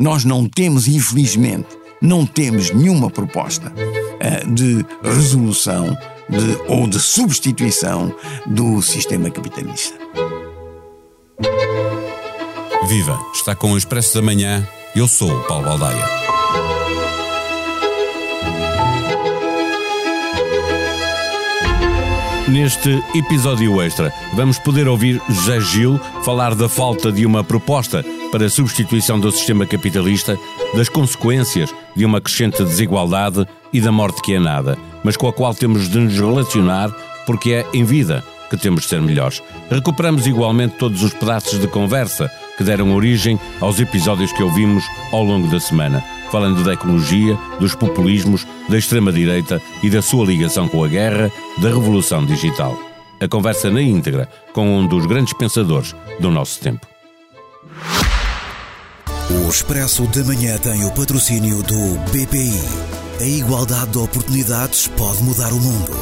[0.00, 1.68] nós não temos, infelizmente,
[2.00, 5.94] não temos nenhuma proposta uh, de resolução
[6.26, 8.14] de, ou de substituição
[8.46, 9.94] do sistema capitalista.
[12.88, 13.20] Viva!
[13.34, 14.66] Está com o Expresso da Manhã.
[14.96, 16.04] Eu sou o Paulo Baldaia.
[22.48, 28.46] Neste episódio extra, vamos poder ouvir José Gil falar da falta de uma proposta para
[28.46, 30.38] a substituição do sistema capitalista,
[30.74, 35.32] das consequências de uma crescente desigualdade e da morte que é nada, mas com a
[35.32, 36.90] qual temos de nos relacionar
[37.26, 39.42] porque é em vida que temos de ser melhores.
[39.70, 45.22] Recuperamos igualmente todos os pedaços de conversa que deram origem aos episódios que ouvimos ao
[45.22, 50.82] longo da semana falando da ecologia, dos populismos, da extrema-direita e da sua ligação com
[50.82, 52.78] a guerra, da revolução digital.
[53.20, 56.86] A conversa na íntegra com um dos grandes pensadores do nosso tempo.
[59.32, 62.60] O Expresso da Manhã tem o patrocínio do BPI.
[63.20, 65.92] A igualdade de oportunidades pode mudar o mundo.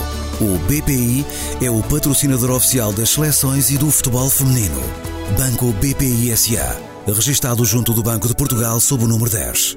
[0.41, 1.27] O BPI
[1.61, 4.80] é o patrocinador oficial das seleções e do futebol feminino.
[5.36, 6.80] Banco BPI SA.
[7.06, 9.77] Registado junto do Banco de Portugal sob o número 10.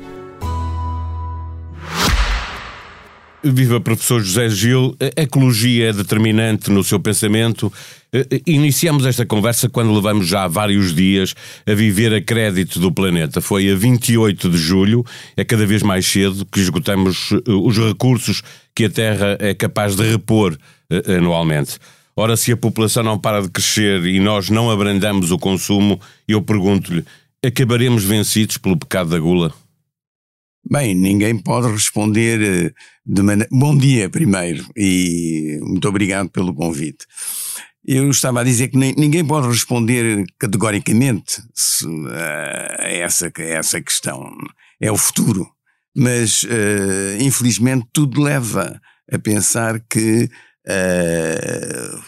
[3.43, 7.73] Viva professor José Gil, a ecologia é determinante no seu pensamento.
[8.13, 11.33] Eh, eh, iniciamos esta conversa quando levamos já vários dias
[11.65, 13.41] a viver a crédito do planeta.
[13.41, 15.03] Foi a 28 de julho,
[15.35, 18.43] é cada vez mais cedo que esgotamos eh, os recursos
[18.75, 20.55] que a Terra é capaz de repor
[21.07, 21.79] anualmente.
[22.15, 26.43] Ora, se a população não para de crescer e nós não abrandamos o consumo, eu
[26.43, 27.03] pergunto-lhe,
[27.43, 29.51] acabaremos vencidos pelo pecado da gula?
[30.71, 32.73] Bem, ninguém pode responder eh,
[33.05, 33.49] de maneira.
[33.51, 37.05] Bom dia, primeiro, e muito obrigado pelo convite.
[37.85, 41.41] Eu estava a dizer que ninguém pode responder categoricamente
[42.09, 44.31] a, essa, a essa questão.
[44.79, 45.45] É o futuro.
[45.93, 48.79] Mas, uh, infelizmente, tudo leva
[49.11, 50.29] a pensar que
[50.69, 52.01] uh,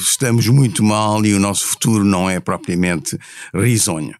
[0.00, 3.18] estamos muito mal e o nosso futuro não é propriamente
[3.54, 4.14] risonho.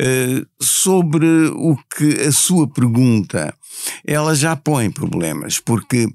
[0.00, 3.54] Uh, sobre o que a sua pergunta,
[4.06, 6.08] ela já põe problemas, porque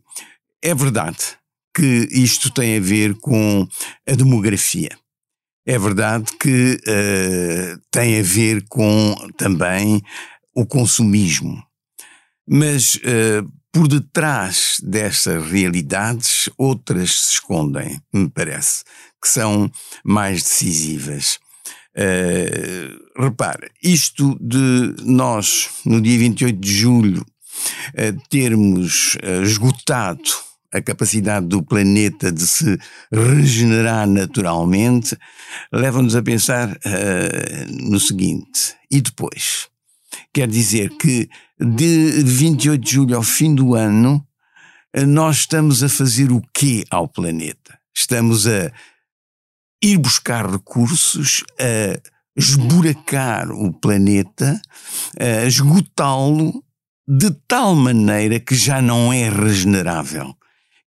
[0.62, 1.38] é verdade
[1.75, 3.68] que isto tem a ver com
[4.09, 4.97] a demografia.
[5.66, 10.02] É verdade que uh, tem a ver com também
[10.56, 11.62] o consumismo.
[12.50, 18.84] Mas uh, por detrás destas realidades, outras se escondem, me parece,
[19.22, 19.69] que são
[20.03, 21.38] mais decisivas.
[21.96, 30.82] Uh, repare, isto de nós, no dia 28 de julho, uh, termos uh, esgotado a
[30.82, 32.78] capacidade do planeta de se
[33.12, 35.18] regenerar naturalmente,
[35.72, 36.78] leva-nos a pensar
[37.70, 39.70] no seguinte: e depois?
[40.34, 44.26] Quer dizer que de 28 de julho ao fim do ano,
[45.08, 47.80] nós estamos a fazer o quê ao planeta?
[47.96, 48.72] Estamos a
[49.82, 54.62] ir buscar recursos, a esburacar o planeta,
[55.20, 56.64] a esgotá-lo
[57.08, 60.36] de tal maneira que já não é regenerável.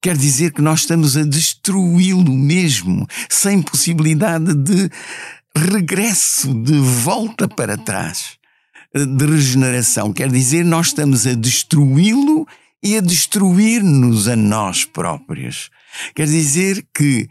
[0.02, 4.90] Quer dizer que nós estamos a destruí-lo mesmo, sem possibilidade de
[5.54, 8.38] regresso, de volta para trás,
[8.94, 10.12] de regeneração.
[10.12, 12.46] Quer dizer, nós estamos a destruí-lo
[12.82, 15.70] e a destruir-nos a nós próprios.
[16.14, 17.28] Quer dizer que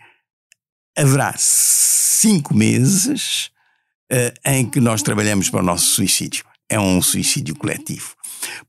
[0.96, 3.59] haverá cinco meses uh,
[4.46, 6.44] em que nós trabalhamos para o nosso suicídio.
[6.70, 8.16] É um suicídio coletivo.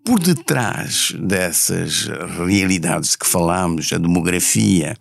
[0.05, 2.07] Por detrás dessas
[2.47, 4.97] realidades que falamos, a demografia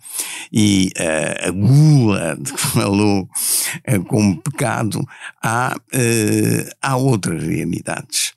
[0.52, 5.04] e uh, a gula de que falou uh, como pecado,
[5.42, 8.34] há, uh, há outras realidades.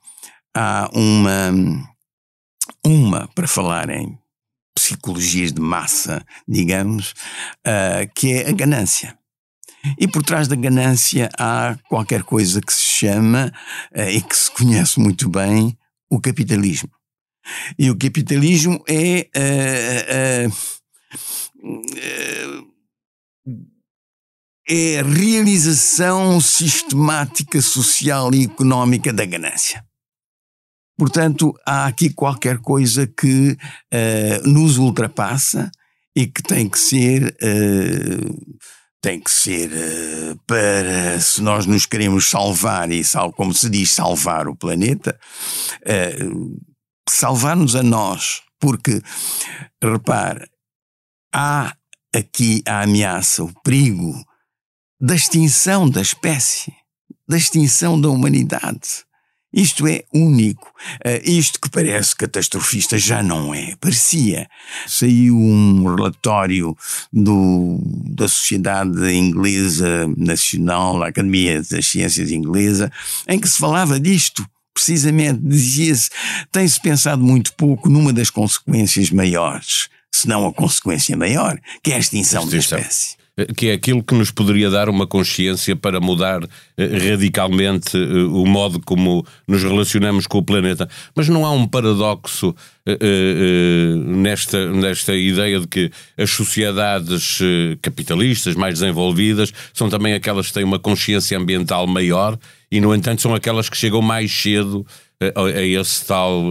[0.55, 1.51] Há uma,
[2.85, 4.17] uma, para falar em
[4.75, 7.13] psicologias de massa, digamos,
[8.15, 9.17] que é a ganância.
[9.97, 13.51] E por trás da ganância há qualquer coisa que se chama,
[13.95, 15.77] uh, e que se conhece muito bem,
[16.09, 16.89] o capitalismo.
[17.77, 19.29] E o capitalismo é.
[19.35, 20.73] Uh,
[24.67, 29.83] é a realização sistemática social e económica da ganância.
[30.97, 35.71] Portanto, há aqui qualquer coisa que uh, nos ultrapassa
[36.15, 37.35] e que tem que ser.
[37.41, 38.57] Uh,
[39.03, 43.91] tem que ser uh, para, se nós nos queremos salvar, e sal, como se diz,
[43.91, 45.19] salvar o planeta,
[47.09, 48.41] salvar-nos a nós.
[48.57, 49.01] Porque,
[49.83, 50.47] repare,
[51.35, 51.75] há
[52.15, 54.13] aqui a ameaça, o perigo
[55.01, 56.73] da extinção da espécie,
[57.27, 59.03] da extinção da humanidade.
[59.53, 60.67] Isto é único.
[61.05, 63.75] Uh, isto que parece catastrofista já não é.
[63.79, 64.49] Parecia.
[64.87, 66.75] Saiu um relatório
[67.11, 67.79] do,
[68.09, 72.91] da Sociedade Inglesa Nacional, da Academia das Ciências Inglesa,
[73.27, 74.45] em que se falava disto.
[74.73, 76.09] Precisamente, dizia-se,
[76.51, 81.95] tem-se pensado muito pouco numa das consequências maiores, se não a consequência maior, que é
[81.95, 82.79] a extinção, extinção.
[82.79, 83.22] da espécie.
[83.35, 86.43] Eh, que é aquilo que nos poderia dar uma consciência para mudar
[86.77, 90.87] eh, radicalmente eh, o modo como nos relacionamos com o planeta.
[91.15, 92.55] Mas não há um paradoxo
[94.05, 97.39] nesta, nesta ideia de que as sociedades
[97.81, 102.37] capitalistas mais desenvolvidas são também aquelas que têm uma consciência ambiental maior
[102.69, 104.85] e, no entanto, são aquelas que chegam mais cedo
[105.21, 106.43] a, a esse tal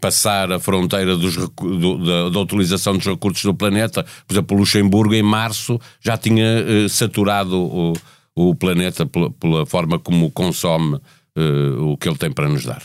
[0.00, 4.04] passar a fronteira dos, do, da, da, utilização dos recursos do planeta.
[4.26, 7.92] Por exemplo, Luxemburgo, em março, já tinha uh, saturado o,
[8.34, 11.00] o planeta pela, pela, forma como consome
[11.78, 12.82] o que ele tem para nos dar.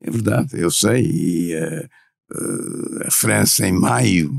[0.00, 1.02] É verdade, eu sei.
[1.02, 1.54] E
[3.04, 4.30] a França, em maio,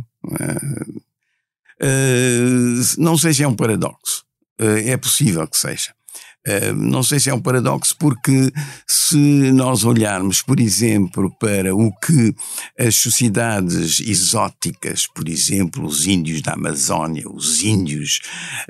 [2.97, 4.23] não sei se é um paradoxo.
[4.59, 5.96] é possível que seja.
[6.45, 8.51] Eh, não sei se é um paradoxo, porque
[8.87, 12.33] se nós olharmos, por exemplo, para o que
[12.79, 18.21] as sociedades exóticas, por exemplo, os índios da Amazónia, os índios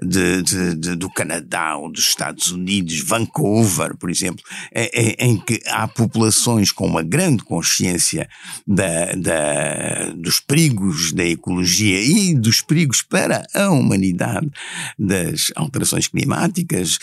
[0.01, 4.43] de, de, de, do Canadá ou dos Estados Unidos, Vancouver, por exemplo,
[4.73, 8.27] é, é, em que há populações com uma grande consciência
[8.65, 14.49] da, da, dos perigos da ecologia e dos perigos para a humanidade
[14.97, 16.97] das alterações climáticas,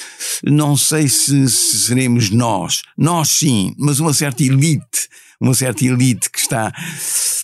[0.66, 5.08] não sei se, se seremos nós, nós sim, mas uma certa elite,
[5.38, 6.72] uma certa elite que está.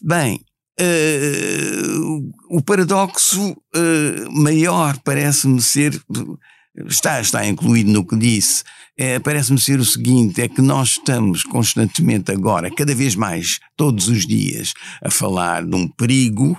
[0.03, 0.41] Bem,
[0.81, 6.03] Uh, o paradoxo uh, maior parece-me ser,
[6.89, 8.65] está, está incluído no que disse,
[8.97, 14.09] é, parece-me ser o seguinte: é que nós estamos constantemente agora, cada vez mais, todos
[14.09, 14.73] os dias,
[15.05, 16.59] a falar de um perigo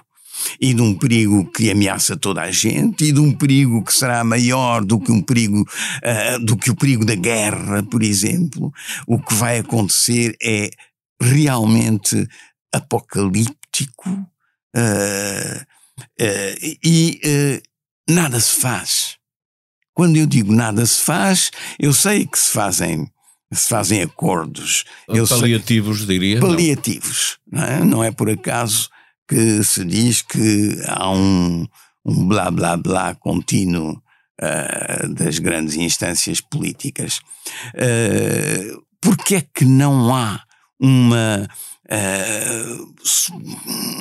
[0.60, 4.24] e de um perigo que ameaça toda a gente e de um perigo que será
[4.24, 8.72] maior do que um perigo uh, do que o perigo da guerra, por exemplo,
[9.08, 10.70] o que vai acontecer é
[11.22, 12.28] realmente
[12.74, 15.62] apocalíptico uh,
[16.00, 17.62] uh, e
[18.10, 19.18] nada se faz.
[19.94, 23.10] Quando eu digo nada se faz, eu sei que se fazem
[23.54, 24.86] se fazem acordos.
[25.28, 26.40] Paliativos, sei, diria.
[26.40, 27.38] Paliativos.
[27.52, 27.84] Não é?
[27.84, 28.90] não é por acaso
[29.32, 31.66] que se diz que há um,
[32.06, 37.22] um blá blá blá contínuo uh, das grandes instâncias políticas.
[37.74, 40.44] Uh, Porquê é que não há
[40.78, 41.48] uma,
[41.90, 42.94] uh,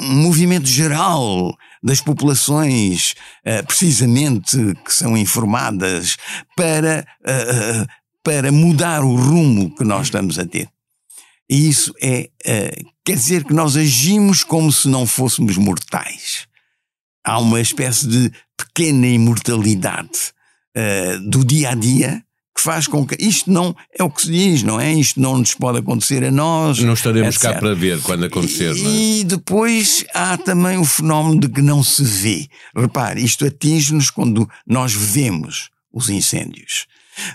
[0.03, 3.15] um movimento geral das populações,
[3.47, 6.17] uh, precisamente que são informadas,
[6.57, 7.07] para,
[8.23, 10.69] para mudar o rumo que nós estamos a ter?
[11.49, 12.29] E isso é,
[13.11, 16.47] quer dizer que nós agimos como se não fôssemos mortais.
[17.25, 20.33] Há uma espécie de pequena imortalidade
[20.77, 22.23] uh, do dia a dia
[22.55, 24.93] que faz com que isto não é o que se diz, não é?
[24.93, 26.79] Isto não nos pode acontecer a nós.
[26.79, 27.53] Não estaremos etc.
[27.53, 28.95] cá para ver quando acontecer, e, não é?
[28.95, 32.49] E depois há também o fenómeno de que não se vê.
[32.77, 36.87] Repare, isto atinge-nos quando nós vemos os incêndios.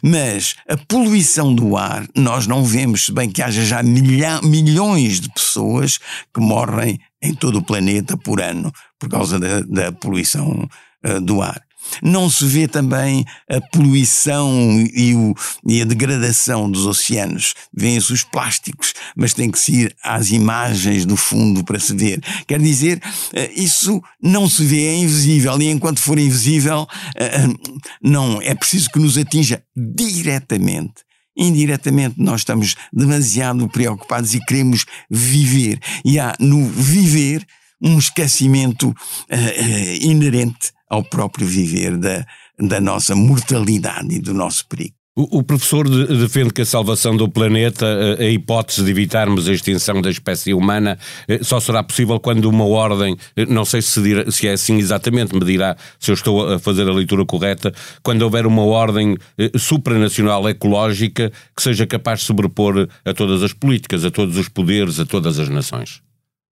[0.04, 5.20] Mas a poluição do ar nós não vemos, se bem que haja já milha, milhões
[5.20, 5.98] de pessoas
[6.34, 10.68] que morrem em todo o planeta por ano por causa da, da poluição
[11.06, 11.65] uh, do ar.
[12.02, 14.52] Não se vê também a poluição
[14.94, 15.34] e, o,
[15.68, 17.54] e a degradação dos oceanos.
[17.74, 22.22] Vêem-se os plásticos, mas tem que se ir às imagens do fundo para se ver.
[22.48, 23.02] Quer dizer,
[23.34, 28.54] eh, isso não se vê, é invisível, e enquanto for invisível, eh, eh, não, é
[28.56, 31.06] preciso que nos atinja diretamente
[31.38, 35.80] indiretamente nós estamos demasiado preocupados e queremos viver.
[36.06, 37.46] E há no viver
[37.82, 38.94] um esquecimento uh,
[39.36, 42.26] uh, inerente ao próprio viver da,
[42.60, 44.96] da nossa mortalidade e do nosso perigo.
[45.18, 47.86] O, professor defende que a salvação do planeta,
[48.20, 52.66] a hipótese de evitarmos a extinção da espécie humana, eh, só será possível quando uma
[52.66, 56.56] ordem, eh, não sei se, dirá, se é assim exatamente, me dirá se eu estou
[56.56, 57.74] a fazer a leitura correta,
[58.04, 63.54] quando houver uma ordem eh, supranacional ecológica que seja capaz de sobrepor a todas as
[63.54, 66.02] políticas, a todos os poderes, a todas as nações.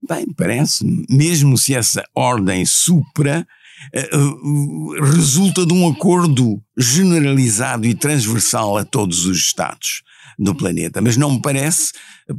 [0.07, 3.47] Bem, parece, mesmo se essa ordem supra eh, eh,
[5.01, 10.03] resulta de um acordo generalizado e transversal a todos os Estados
[10.37, 11.01] do planeta.
[11.01, 11.91] Mas não me parece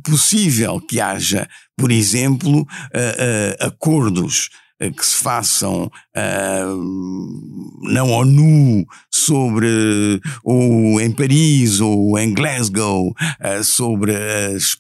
[0.03, 4.49] possível que haja, por exemplo, uh, acordos
[4.91, 5.85] que se façam
[6.17, 14.77] uh, na ONU sobre, ou em Paris ou em Glasgow, uh, sobre, as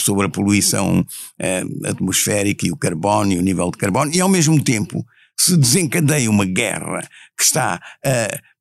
[0.00, 4.28] sobre a poluição uh, atmosférica e o carbono e o nível de carbono, e ao
[4.28, 5.04] mesmo tempo
[5.38, 8.56] se desencadeia uma guerra que está a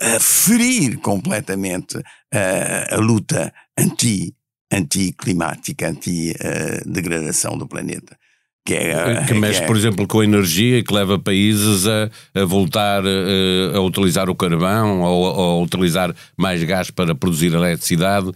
[0.00, 4.34] a ferir completamente uh, a luta anti,
[4.70, 8.18] anti-climática, anti-degradação do planeta.
[8.66, 9.66] Que, é, que mexe, que é...
[9.68, 14.28] por exemplo, com a energia e que leva países a, a voltar a, a utilizar
[14.28, 18.32] o carvão ou a, utilizar mais gás para produzir eletricidade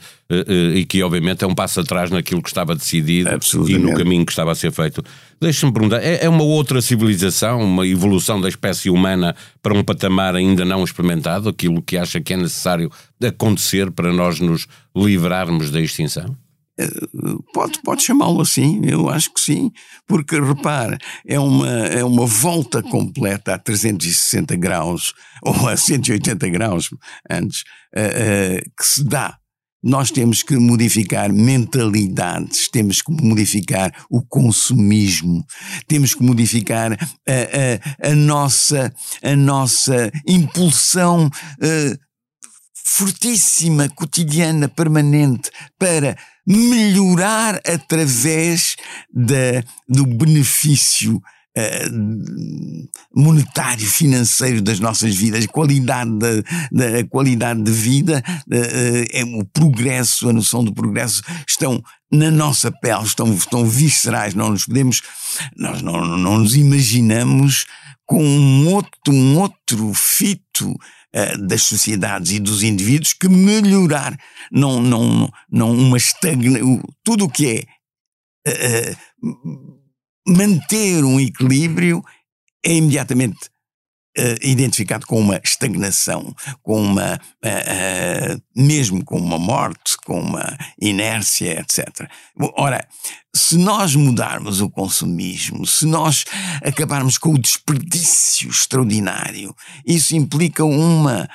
[0.75, 3.31] e que, obviamente, é um passo atrás naquilo que estava decidido
[3.69, 5.03] e no caminho que estava a ser feito.
[5.41, 10.37] Deixa-me perguntar, é, é uma outra civilização, uma evolução da espécie humana para um patamar
[10.37, 12.89] ainda não experimentado, aquilo que acha que é necessário
[13.21, 16.37] acontecer para nós nos livrarmos da extinção?
[17.53, 19.71] Pode, pode chamá-lo assim, eu acho que sim,
[20.07, 26.91] porque repare, é uma, é uma volta completa a 360 graus, ou a 180 graus
[27.29, 27.63] antes,
[27.97, 29.37] uh, uh, que se dá.
[29.83, 35.43] Nós temos que modificar mentalidades, temos que modificar o consumismo,
[35.89, 42.10] temos que modificar a, a, a nossa, a nossa impulsão uh,
[42.91, 48.75] fortíssima, cotidiana, permanente, para melhorar através
[49.13, 51.23] da, do benefício
[51.59, 56.29] Uh, monetário, financeiro das nossas vidas, a qualidade, da,
[56.71, 62.71] da qualidade de vida, uh, é, o progresso, a noção do progresso estão na nossa
[62.71, 65.03] pele, estão, estão viscerais, não nos podemos,
[65.57, 67.67] nós não, não nos imaginamos
[68.07, 70.73] com um outro, um outro fito
[71.15, 74.17] uh, das sociedades e dos indivíduos que melhorar,
[74.51, 76.59] não, não, não uma estagna,
[77.05, 77.67] tudo o que
[78.47, 78.97] é uh,
[80.27, 82.03] manter um equilíbrio
[82.65, 83.50] é imediatamente
[84.43, 91.61] identificado com uma estagnação, com uma, uh, uh, mesmo com uma morte, com uma inércia,
[91.61, 92.09] etc.
[92.57, 92.87] Ora,
[93.35, 96.25] se nós mudarmos o consumismo, se nós
[96.65, 99.55] acabarmos com o desperdício extraordinário,
[99.87, 101.29] isso implica uma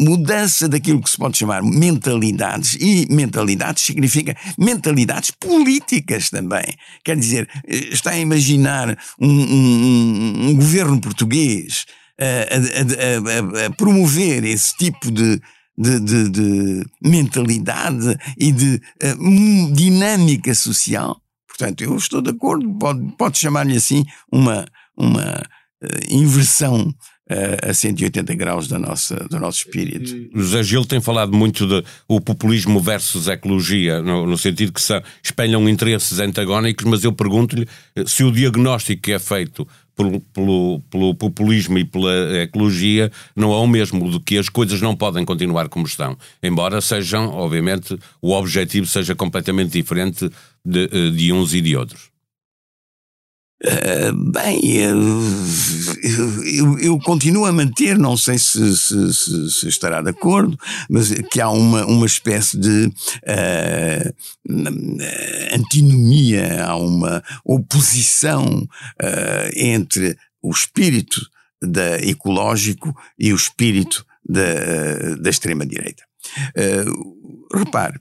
[0.00, 6.64] mudança daquilo que se pode chamar mentalidades, e mentalidades significa mentalidades políticas também.
[7.04, 11.84] Quer dizer, está a imaginar um, um, um governo português
[12.20, 15.40] a, a, a, promover esse tipo de,
[15.76, 21.20] de, de, de mentalidade e de uh, dinâmica social.
[21.46, 25.42] Portanto, eu estou de acordo, pode, pode chamar-lhe assim uma, uma
[25.82, 26.92] uh, inversão
[27.62, 30.30] a 180 graus da nossa, do nosso espírito.
[30.34, 34.98] José Gil tem falado muito de o populismo versus ecologia, no, no sentido que se
[35.22, 37.68] espelham interesses antagónicos, mas eu pergunto-lhe
[38.06, 43.56] se o diagnóstico que é feito pelo, pelo, pelo, populismo e pela ecologia não é
[43.56, 46.16] o mesmo, do que as coisas não podem continuar como estão.
[46.40, 50.30] Embora sejam, obviamente, o objetivo seja completamente diferente
[50.64, 52.07] de, de uns e de outros.
[53.60, 54.96] Uh, bem, eu,
[56.44, 60.56] eu, eu, continuo a manter, não sei se, se, se, se, estará de acordo,
[60.88, 64.14] mas que há uma, uma espécie de uh,
[65.52, 71.20] antinomia, há uma oposição uh, entre o espírito
[71.60, 76.04] da ecológico e o espírito da, da extrema-direita.
[77.52, 77.98] repare,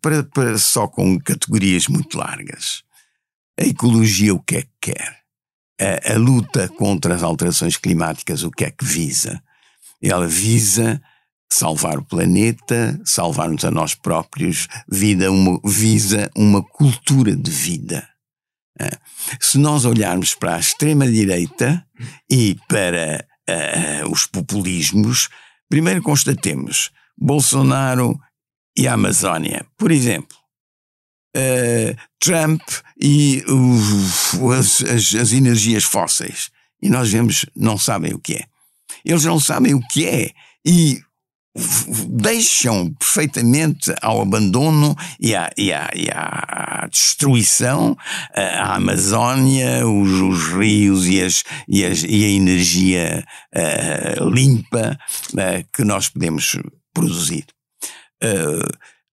[0.00, 2.82] para, para só com categorias muito largas.
[3.58, 5.22] A ecologia o que é que quer?
[5.80, 9.42] A, a luta contra as alterações climáticas o que é que visa?
[10.02, 11.00] Ela visa
[11.50, 18.08] salvar o planeta, salvar-nos a nós próprios, vida uma, visa uma cultura de vida.
[19.40, 21.84] Se nós olharmos para a extrema-direita
[22.30, 25.28] e para uh, os populismos,
[25.68, 28.18] primeiro constatemos Bolsonaro
[28.76, 29.66] e a Amazónia.
[29.76, 30.36] Por exemplo,
[32.20, 32.62] Trump
[33.00, 36.50] e uh, as, as, as, energias fósseis.
[36.80, 38.44] E nós vemos, não sabem o que é.
[39.04, 40.30] Eles não sabem o que é
[40.64, 41.00] e
[42.08, 47.96] deixam perfeitamente ao abandono e à, e à, e à destruição
[48.34, 53.24] a Amazónia, os, os rios e, as, e, as, e a energia
[53.54, 54.98] uh, limpa
[55.32, 56.56] uh, que nós podemos
[56.94, 57.46] produzir.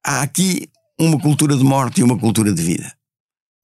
[0.06, 2.94] Há aqui uma cultura de morte e uma cultura de vida.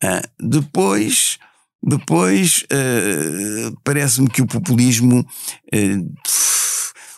[0.03, 1.37] Ah, depois,
[1.81, 6.13] depois uh, parece-me que o populismo uh,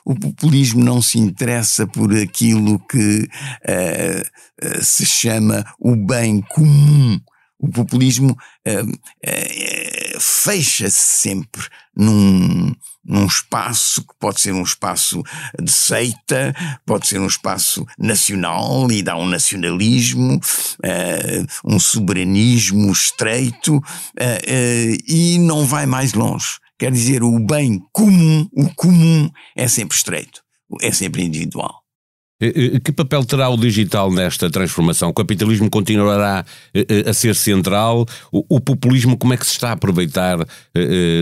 [0.05, 7.19] o populismo não se interessa por aquilo que uh, se chama o bem comum,
[7.59, 11.63] O populismo uh, uh, fecha-se sempre
[11.95, 12.71] num,
[13.07, 15.23] num espaço que pode ser um espaço
[15.61, 16.53] de seita,
[16.85, 23.81] pode ser um espaço nacional e dá um nacionalismo, uh, um soberanismo estreito
[25.07, 26.59] e não vai mais longe.
[26.77, 30.41] Quer dizer, o bem comum, o comum é sempre estreito,
[30.81, 31.86] é sempre individual.
[32.39, 35.09] Que papel terá o digital nesta transformação?
[35.09, 36.45] O capitalismo continuará
[37.07, 38.05] a ser central?
[38.31, 40.37] O populismo, como é que se está a aproveitar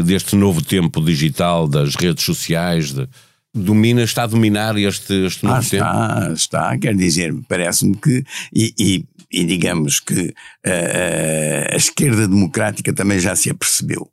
[0.06, 2.92] deste novo tempo digital, das redes sociais?
[2.92, 3.08] De,
[3.56, 5.86] domina, está a dominar este, este novo ah, tempo?
[5.86, 10.34] Está, está, quer dizer, parece-me que, e, e, e, digamos que
[10.68, 14.12] uh, a esquerda democrática também já se apercebeu.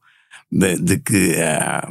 [0.55, 1.89] De, de que a,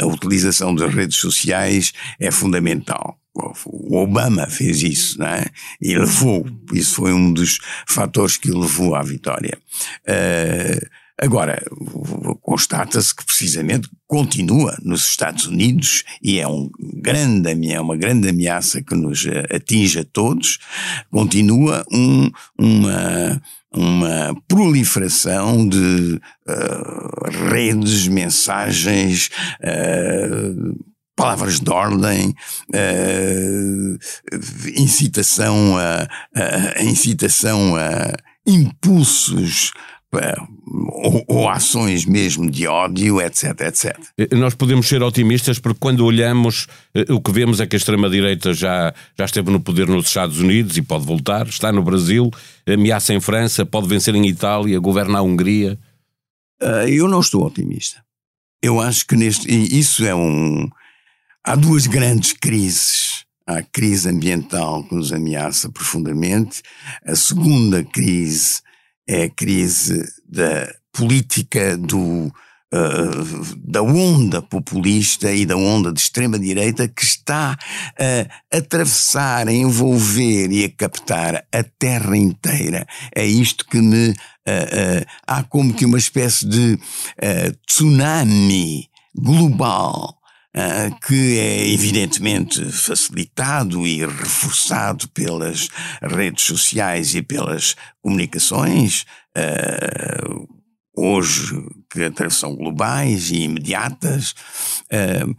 [0.00, 5.46] a utilização das redes sociais é fundamental o Obama fez isso, não é?
[5.80, 9.58] E levou, isso foi um dos fatores que levou à vitória.
[10.02, 10.86] Uh,
[11.18, 11.62] agora,
[12.42, 18.82] constata-se que precisamente continua nos Estados Unidos e é, um grande, é uma grande ameaça
[18.82, 20.58] que nos atinge a todos,
[21.10, 23.40] continua um, uma,
[23.72, 32.34] uma proliferação de uh, redes, mensagens, uh, palavras de ordem,
[32.74, 33.98] uh,
[34.76, 38.12] incitação a, a, incitação a
[38.46, 39.72] impulsos
[40.12, 43.96] ou, ou, ações mesmo de ódio, etc, etc.
[44.18, 47.78] Eh, nós podemos ser otimistas porque quando olhamos, eh, o que vemos é que a
[47.78, 52.28] extrema-direita já, já esteve no poder nos Estados Unidos e pode voltar, está no Brasil,
[52.66, 55.78] ameaça em França, pode vencer em Itália, governa a Hungria.
[56.60, 58.02] Uh, eu não estou otimista.
[58.60, 59.48] Eu acho que neste.
[59.48, 60.68] Isso é um,
[61.42, 63.24] Há duas grandes crises.
[63.46, 66.60] Há a crise ambiental que nos ameaça profundamente.
[67.04, 68.60] A segunda crise
[69.08, 72.30] é a crise da política do,
[72.72, 77.58] Uh, da onda populista e da onda de extrema-direita que está
[77.98, 82.86] a atravessar, a envolver e a captar a terra inteira.
[83.12, 84.10] É isto que me.
[84.10, 86.78] Uh, uh, há como que uma espécie de
[87.66, 90.19] tsunami global
[91.06, 95.68] que é evidentemente facilitado e reforçado pelas
[96.02, 100.48] redes sociais e pelas comunicações, uh,
[100.96, 101.54] hoje
[101.88, 104.34] que são globais e imediatas,
[104.92, 105.34] uh,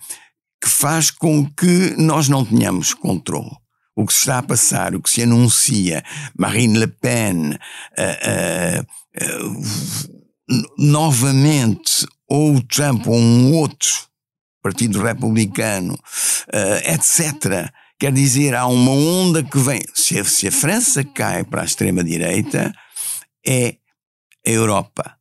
[0.61, 3.51] que faz com que nós não tenhamos controle.
[3.93, 6.01] O que se está a passar, o que se anuncia,
[6.37, 7.57] Marine Le Pen,
[10.77, 14.10] novamente, ou Trump ou um outro
[14.61, 17.71] Partido Republicano, uh, etc.
[17.99, 19.81] Quer dizer, há uma onda que vem.
[19.93, 22.73] Se a, se a França cai para a extrema-direita,
[23.45, 23.75] é
[24.45, 25.15] a Europa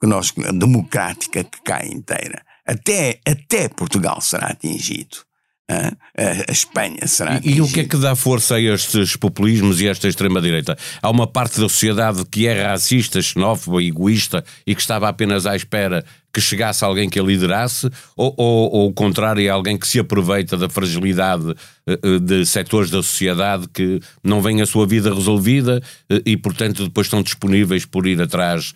[0.00, 2.44] que nós, democrática que cai inteira.
[2.66, 5.18] Até, até Portugal será atingido.
[5.66, 9.88] A, Espanha será e, e o que é que dá força a estes populismos e
[9.88, 10.76] a esta extrema-direita?
[11.00, 15.56] Há uma parte da sociedade que é racista, xenófoba, egoísta e que estava apenas à
[15.56, 19.86] espera que chegasse alguém que a liderasse, ou, ou, ou o contrário, é alguém que
[19.86, 21.54] se aproveita da fragilidade
[21.86, 26.84] uh, de setores da sociedade que não vem a sua vida resolvida uh, e, portanto,
[26.84, 28.74] depois estão disponíveis por ir atrás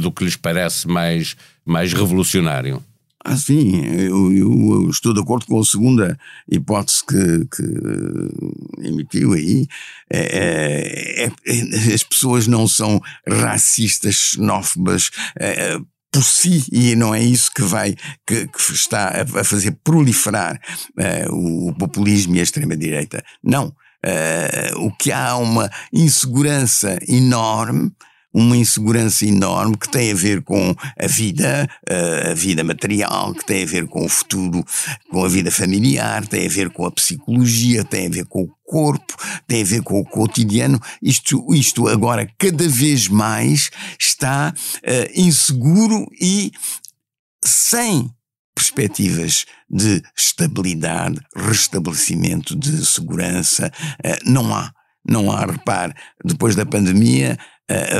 [0.00, 1.34] do que lhes parece mais,
[1.66, 2.80] mais revolucionário?
[3.22, 6.18] Ah, sim, eu, eu, eu, estou de acordo com a segunda
[6.50, 9.66] hipótese que, que emitiu aí.
[10.10, 15.78] É, é, é, as pessoas não são racistas, xenófobas, é,
[16.10, 17.94] por si, e não é isso que vai,
[18.26, 20.58] que, que está a fazer proliferar
[21.30, 23.22] o populismo e a extrema-direita.
[23.44, 23.72] Não.
[24.78, 27.92] O que há uma insegurança enorme
[28.32, 33.44] uma insegurança enorme que tem a ver com a vida, eh, a vida material, que
[33.44, 34.64] tem a ver com o futuro,
[35.10, 38.50] com a vida familiar, tem a ver com a psicologia, tem a ver com o
[38.64, 39.16] corpo,
[39.48, 40.80] tem a ver com o cotidiano.
[41.02, 46.52] Isto, isto agora cada vez mais está uh, inseguro e
[47.44, 48.08] sem
[48.54, 53.72] perspectivas de estabilidade, restabelecimento de segurança.
[54.04, 54.72] Uh, não há.
[55.02, 57.38] Não há, repare, depois da pandemia,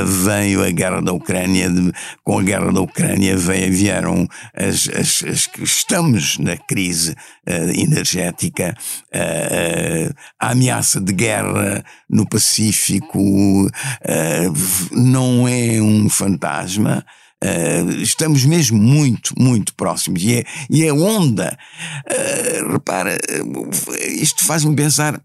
[0.05, 1.91] veio a guerra da Ucrânia, de,
[2.23, 7.15] com a guerra da Ucrânia veio, vieram as, as, as estamos na crise
[7.47, 8.75] uh, energética,
[9.13, 13.69] uh, a ameaça de guerra no Pacífico
[14.91, 17.05] não é um fantasma.
[17.43, 20.21] Uh, estamos mesmo muito, muito próximos.
[20.23, 21.57] E é, e é onda.
[22.05, 23.17] Uh, repara,
[24.09, 25.19] isto faz-me pensar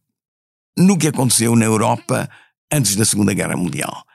[0.79, 2.29] no que aconteceu na Europa
[2.73, 4.07] antes da Segunda Guerra Mundial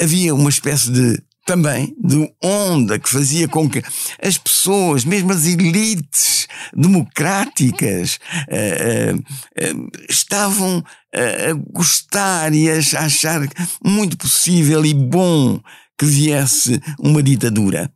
[0.00, 3.80] havia uma espécie de também de onda que fazia com que
[4.20, 13.40] as pessoas, mesmo as elites democráticas, uh, uh, uh, estavam a gostar e a achar
[13.82, 15.60] muito possível e bom
[15.96, 17.90] que viesse uma ditadura.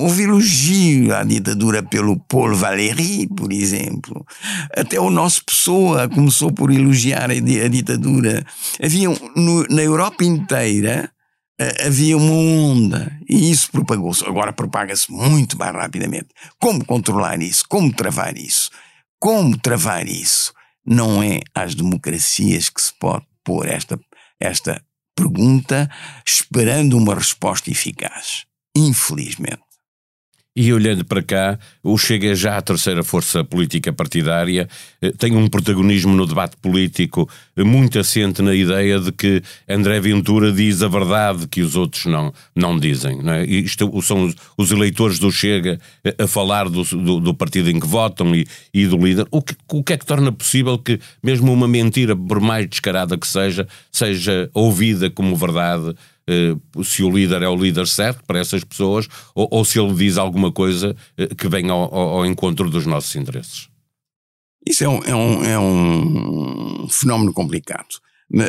[0.00, 4.26] Houve elogio à ditadura pelo Paul Valéry, por exemplo.
[4.76, 8.44] Até o nosso Pessoa começou por elogiar a, ditadura.
[8.82, 11.12] Havia no, na Europa inteira
[11.86, 14.24] havia uma onda e isso propagou-se.
[14.24, 16.28] Agora propaga-se muito mais rapidamente.
[16.58, 17.64] Como controlar isso?
[17.68, 18.70] Como travar isso?
[19.18, 20.52] Como travar isso?
[20.84, 23.98] Não é às democracias que se pode pôr esta,
[24.40, 24.82] esta
[25.14, 25.88] pergunta
[26.26, 28.44] esperando uma resposta eficaz.
[28.74, 29.72] Infelizmente.
[30.54, 34.68] E olhando para cá, o Chega é já a terceira força política partidária,
[35.00, 39.98] eh, tem um protagonismo no debate político eh, muito assente na ideia de que André
[39.98, 43.22] Ventura diz a verdade que os outros não, não dizem.
[43.22, 43.46] Não é?
[43.46, 47.86] Isto são os, eleitores do Chega eh, a falar do, do, do, partido em que
[47.86, 49.26] votam e, e do líder.
[49.30, 53.16] O que, o que é que torna possível que, mesmo uma mentira, por mais descarada
[53.16, 55.94] que seja, seja ouvida como verdade
[56.84, 60.16] se o líder é o líder certo para essas pessoas ou, ou se ele diz
[60.16, 63.68] alguma coisa eh, que venha ao, ao, encontro dos nossos interesses.
[64.66, 68.00] Isso é um, é um, é um fenómeno complicado.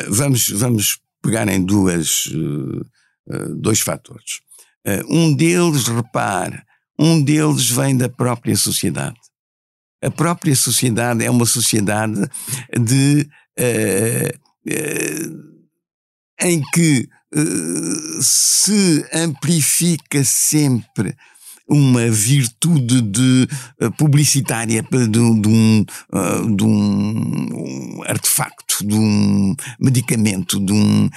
[0.08, 4.40] Vamos, vamos pegar em duas, eh, dois fatores.
[5.08, 6.62] Um deles, repare,
[6.98, 9.18] um deles vem da própria sociedade.
[10.02, 12.20] A própria sociedade é uma sociedade
[12.78, 13.26] de,
[16.38, 17.08] em que
[18.20, 21.16] se amplifica sempre
[21.66, 23.48] uma virtude de
[23.80, 31.08] uh, publicitária de, de, um, uh, de um, artefacto, de um medicamento, de, um,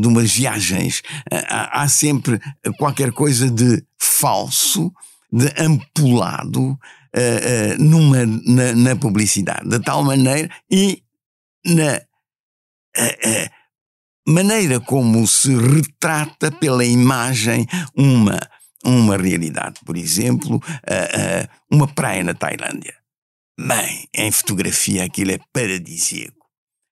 [0.00, 1.02] de umas viagens.
[1.30, 2.40] há sempre
[2.78, 4.92] qualquer coisa de falso,
[5.30, 6.78] de ampulado
[7.78, 11.02] numa, na, na, publicidade, de tal maneira e
[11.64, 12.00] na
[14.26, 18.38] maneira como se retrata pela imagem uma,
[18.84, 19.80] uma realidade.
[19.84, 22.94] Por exemplo, uh, uh, uma praia na Tailândia.
[23.58, 26.42] Bem, em fotografia aquilo é paradisíaco.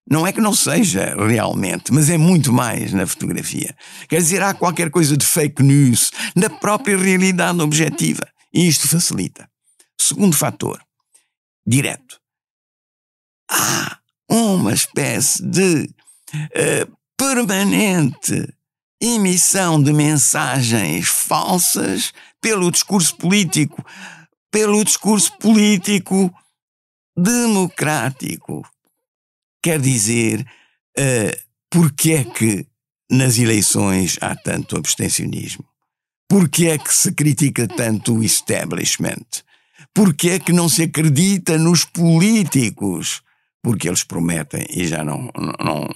[0.08, 3.76] Não é que não seja realmente, mas é muito mais na fotografia.
[4.08, 8.26] Quer dizer, há qualquer coisa de fake news na própria realidade objetiva.
[8.52, 9.48] E isto facilita.
[10.00, 10.82] Segundo fator,
[11.64, 12.18] direto.
[13.48, 15.88] Há uma espécie de
[16.34, 18.48] uh, permanente
[18.98, 23.84] emissão de mensagens falsas pelo discurso político,
[24.50, 26.34] pelo discurso político
[27.14, 28.66] democrático.
[29.62, 30.46] Quer dizer,
[30.98, 32.66] uh, porque é que
[33.10, 35.66] nas eleições há tanto abstencionismo?
[36.26, 39.26] Porque é que se critica tanto o establishment?
[39.92, 43.20] Porque é que não se acredita nos políticos?
[43.62, 45.90] Porque eles prometem e já não, não, não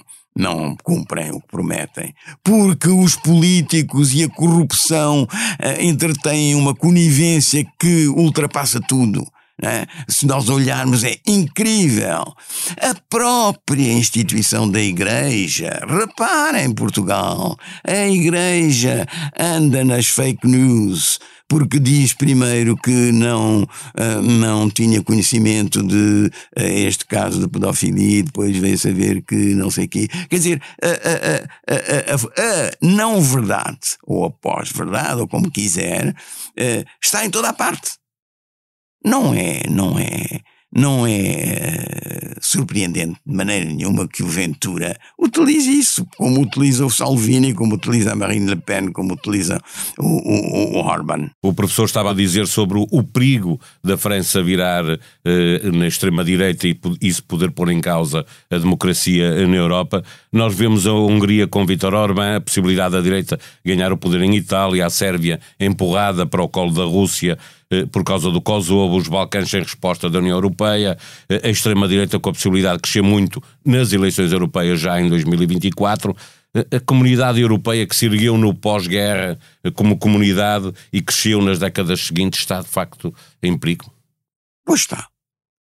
[0.83, 8.07] cumprem o que prometem, porque os políticos e a corrupção uh, entretêm uma conivência que
[8.07, 9.25] ultrapassa tudo.
[9.61, 9.85] Né?
[10.07, 12.33] Se nós olharmos, é incrível.
[12.81, 19.07] A própria instituição da Igreja, reparem, Portugal, a Igreja
[19.39, 26.61] anda nas fake news porque diz primeiro que não, uh, não tinha conhecimento de uh,
[26.61, 30.07] este caso de pedofilia e depois veio saber que não sei o quê.
[30.29, 36.85] Quer dizer, a, a, a, a não verdade, ou a pós-verdade, ou como quiser, uh,
[37.01, 37.91] está em toda a parte.
[39.03, 40.41] Não é, não é
[40.75, 46.89] não é eh, surpreendente de maneira nenhuma que o Ventura utilize isso, como utiliza o
[46.89, 49.59] Salvini, como utiliza a Marine Le Pen, como utiliza
[49.97, 51.29] o, o, o Orban.
[51.41, 54.83] O professor estava a dizer sobre o, perigo da França virar
[55.23, 60.03] eh, na extrema-direita e isso poder pôr em causa a democracia na Europa.
[60.31, 64.35] Nós vemos a Hungria com Vítor Orbán, a possibilidade da direita ganhar o poder em
[64.35, 67.37] Itália, a Sérvia empurrada para o colo da Rússia,
[67.91, 70.97] por causa do Kosovo, os Balcãs sem resposta da União Europeia,
[71.27, 76.15] eh, a extrema-direita com a possibilidade de crescer muito nas eleições europeias já em 2024,
[76.55, 79.37] eh, a comunidade europeia que se ergueu no pós-guerra
[79.73, 83.91] como comunidade e cresceu nas décadas seguintes está de facto em perigo?
[84.65, 85.07] Pois está.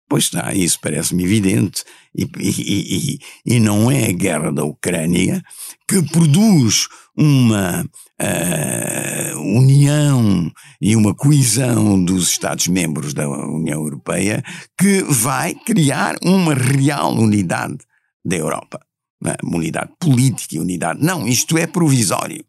[0.09, 1.85] Pois está, isso parece-me evidente.
[2.15, 5.43] E, e, e, e, não é a guerra da Ucrânia
[5.89, 6.87] que produz
[7.17, 7.83] uma
[8.23, 14.43] uh, união e uma coesão dos Estados-membros da União Europeia
[14.79, 17.79] que vai criar uma real unidade
[18.25, 18.81] da Europa.
[19.27, 19.37] é?
[19.43, 21.03] uma unidade política e unidade.
[21.03, 22.45] Não, isto é provisório.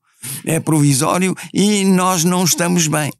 [0.45, 3.11] É provisório e nós não estamos bem.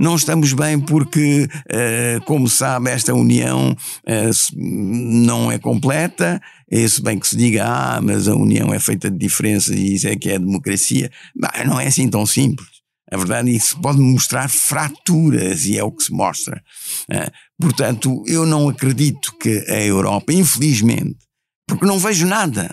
[0.00, 6.40] Não estamos bem porque, uh, como sabe, esta união uh, não é completa.
[6.88, 10.06] Se bem que se diga, ah, mas a união é feita de diferenças e isso
[10.06, 11.10] é que é democracia.
[11.34, 12.68] Bah, não é assim tão simples.
[13.10, 16.62] A verdade, isso pode mostrar fraturas e é o que se mostra.
[17.10, 17.30] Uh,
[17.60, 21.18] portanto, eu não acredito que a Europa, infelizmente,
[21.66, 22.72] porque não vejo nada.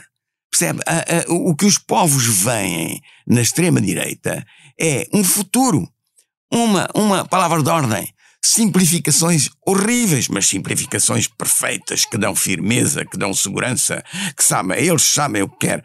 [0.50, 0.80] Percebe?
[1.28, 4.46] o que os povos veem na extrema-direita
[4.80, 5.88] é um futuro
[6.52, 8.08] uma, uma palavra de ordem.
[8.44, 14.04] Simplificações horríveis, mas simplificações perfeitas, que dão firmeza, que dão segurança,
[14.36, 15.84] que sabem, eles sabem o que quer.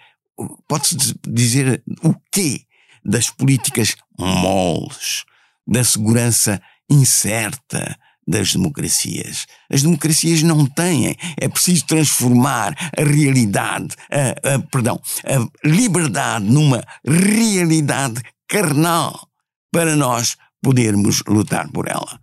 [0.69, 2.63] Pode-se dizer o quê?
[3.05, 5.25] Das políticas moles,
[5.67, 9.47] da segurança incerta, das democracias.
[9.71, 11.17] As democracias não têm.
[11.37, 19.29] É preciso transformar a realidade, a, a, perdão, a liberdade numa realidade carnal
[19.73, 22.21] para nós podermos lutar por ela.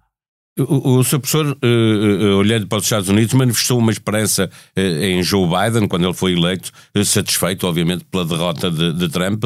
[0.60, 4.80] O, o seu professor, uh, uh, olhando para os Estados Unidos, manifestou uma esperança uh,
[4.80, 6.72] em Joe Biden, quando ele foi eleito,
[7.06, 9.46] satisfeito, obviamente, pela derrota de, de Trump.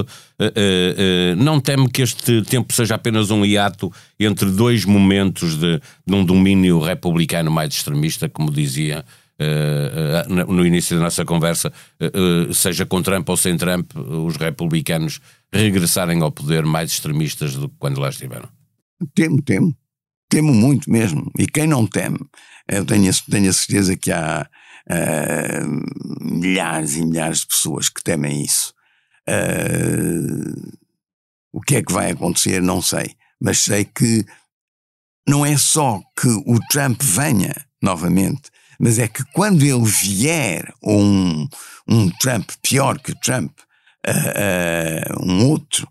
[1.38, 6.26] não teme que este tempo seja apenas um hiato entre dois momentos de, de um
[6.26, 9.06] domínio republicano mais extremista, como dizia
[10.47, 11.71] no início da nossa conversa,
[12.54, 15.19] seja com Trump ou sem Trump, os republicanos
[15.52, 18.47] regressarem ao poder mais extremistas do que quando lá estiveram?
[19.13, 19.76] Temo, temo.
[20.34, 21.32] Temo muito mesmo.
[21.38, 22.17] E quem não teme?
[22.67, 24.50] Eu tenho, tenho a certeza que há
[24.89, 28.74] uh, milhares e milhares de pessoas que temem isso.
[29.30, 30.72] Uh,
[31.52, 32.63] o que é que vai acontecer?
[32.63, 33.15] Não sei.
[33.39, 34.26] Mas sei que
[35.28, 41.48] não é só que o Trump venha novamente, mas é que quando ele vier, um,
[41.88, 43.52] um Trump pior que o Trump,
[44.08, 45.88] uh, um outro,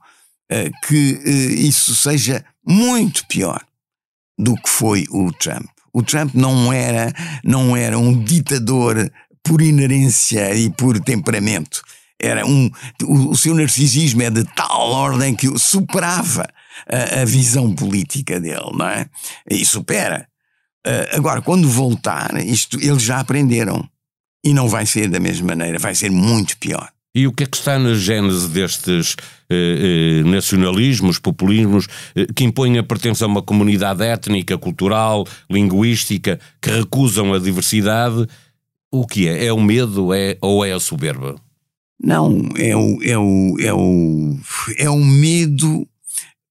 [0.86, 3.64] que isso seja muito pior
[4.42, 5.66] do que foi o Trump.
[5.92, 7.12] O Trump não era,
[7.44, 9.10] não era um ditador
[9.42, 11.82] por inerência e por temperamento.
[12.20, 12.70] Era um,
[13.02, 16.48] o, o seu narcisismo é de tal ordem que superava
[16.88, 19.06] a, a visão política dele, não é?
[19.50, 20.26] E supera.
[20.86, 23.88] Uh, agora, quando voltar, isto eles já aprenderam.
[24.44, 26.90] E não vai ser da mesma maneira, vai ser muito pior.
[27.14, 29.16] E o que é que está na gênese destes
[29.50, 36.40] eh, eh, nacionalismos, populismos, eh, que impõem a pertença a uma comunidade étnica, cultural, linguística,
[36.60, 38.26] que recusam a diversidade?
[38.90, 39.44] O que é?
[39.44, 41.36] É o medo é, ou é a soberba?
[42.02, 44.38] Não, é o, é o, é o,
[44.78, 45.86] é o medo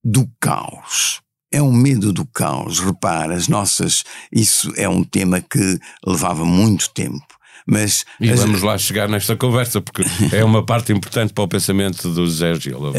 [0.04, 1.20] do caos.
[1.52, 2.78] É um medo do caos.
[2.78, 4.04] Repara, as nossas.
[4.30, 7.26] Isso é um tema que levava muito tempo.
[7.66, 8.40] Mas e as...
[8.40, 12.54] vamos lá chegar nesta conversa, porque é uma parte importante para o pensamento do José
[12.56, 12.90] Gil.
[12.90, 12.92] Uh,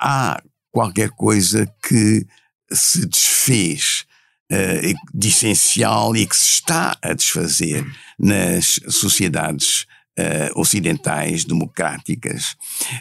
[0.00, 2.26] há qualquer coisa que
[2.70, 4.04] se desfez
[4.52, 7.84] uh, de essencial e que se está a desfazer
[8.18, 9.86] nas sociedades
[10.18, 12.56] Uh, ocidentais, democráticas.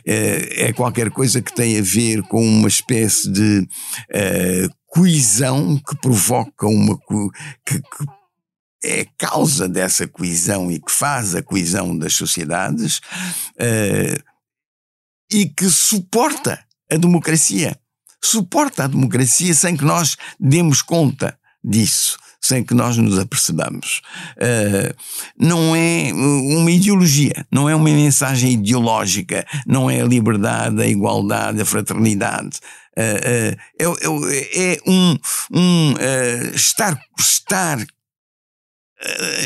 [0.05, 3.65] Uh, é qualquer coisa que tem a ver com uma espécie de
[4.85, 6.99] coesão que provoca uma.
[7.65, 8.05] que, que
[8.85, 12.99] é causa dessa coesão e que faz a coesão das sociedades
[13.59, 14.23] uh,
[15.31, 17.77] e que suporta a democracia.
[18.23, 24.01] Suporta a democracia sem que nós demos conta disso, sem que nós nos apercebamos.
[24.37, 24.95] Uh,
[25.37, 31.61] não é uma ideologia, não é uma mensagem ideológica, não é a liberdade, a igualdade,
[31.61, 32.59] a fraternidade.
[32.97, 35.17] Uh, uh, é, é, um,
[35.51, 35.93] um
[36.53, 37.85] estar, estar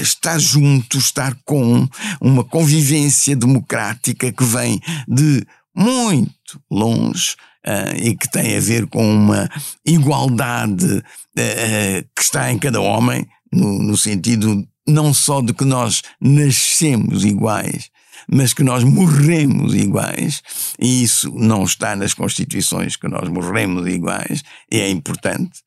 [0.02, 1.88] estar junto, estar com
[2.22, 7.36] uma convivência democrática que vem de muito longe
[7.66, 9.50] uh, e que tem a ver com uma
[9.86, 16.02] igualdade uh, que está em cada homem, no, no sentido não só de que nós
[16.20, 17.90] nascemos iguais,
[18.28, 20.42] mas que nós morremos iguais,
[20.80, 25.62] e isso não está nas constituições que nós morremos iguais, e é importante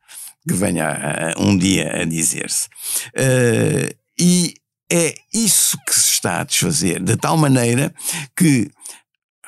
[0.47, 2.69] que venha uh, um dia a dizer-se.
[3.17, 4.55] Uh, e
[4.91, 7.95] é isso que se está a desfazer, de tal maneira
[8.37, 8.71] que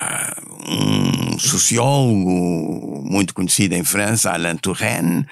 [0.00, 5.26] uh, um sociólogo muito conhecido em França, Alain Touraine,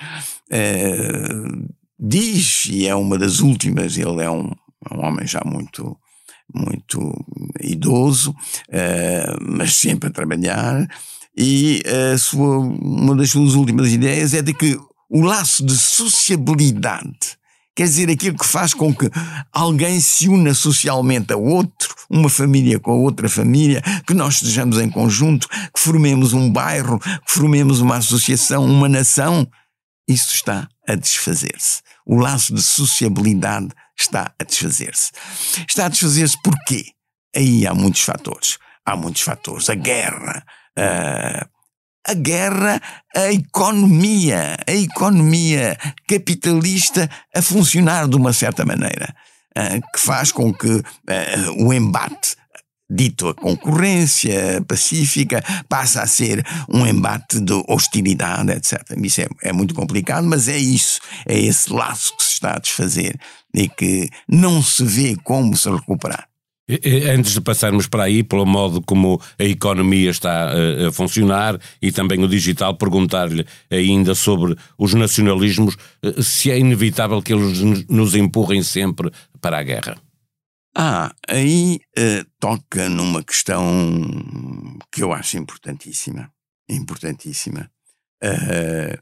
[1.98, 4.50] diz, e é uma das últimas, ele é um,
[4.90, 5.96] um homem já muito
[6.54, 7.24] muito
[7.62, 8.34] idoso,
[9.40, 10.86] mas sempre a trabalhar,
[11.34, 11.80] e
[12.18, 14.78] sua, uma das suas últimas ideias é de que
[15.12, 17.36] o laço de sociabilidade
[17.76, 19.10] quer dizer aquilo que faz com que
[19.52, 24.78] alguém se una socialmente a outro, uma família com a outra família, que nós estejamos
[24.78, 29.46] em conjunto, que formemos um bairro, que formemos uma associação, uma nação.
[30.08, 31.82] Isso está a desfazer-se.
[32.06, 35.12] O laço de sociabilidade está a desfazer-se.
[35.68, 36.84] Está a desfazer-se porquê?
[37.36, 38.58] Aí há muitos fatores.
[38.84, 39.70] Há muitos fatores.
[39.70, 40.44] A guerra,
[40.76, 41.46] a,
[42.06, 42.80] a guerra,
[43.14, 45.76] a economia, a economia
[46.08, 49.14] capitalista a funcionar de uma certa maneira,
[49.92, 50.82] que faz com que
[51.58, 52.36] o embate
[52.92, 58.82] dito a concorrência pacífica, passa a ser um embate de hostilidade, etc.
[59.02, 62.58] Isso é, é, muito complicado, mas é isso, é esse laço que se está a
[62.58, 63.18] desfazer
[63.54, 66.28] e que não se vê como se recuperar.
[67.14, 70.50] Antes de passarmos para aí, pelo modo como a economia está
[70.88, 77.20] a funcionar e também o digital, perguntar-lhe ainda sobre os nacionalismos, eh, se é inevitável
[77.22, 79.96] que eles nos empurrem sempre para a guerra.
[80.74, 83.68] Ah, aí uh, toca numa questão
[84.90, 86.32] que eu acho importantíssima.
[86.68, 87.70] Importantíssima.
[88.24, 88.98] Uh,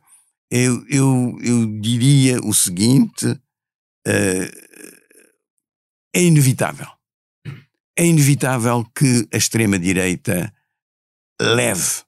[0.50, 4.50] eu, eu, eu diria o seguinte: uh,
[6.12, 6.88] é inevitável.
[8.00, 10.50] É inevitável que a extrema-direita
[11.40, 12.02] leve,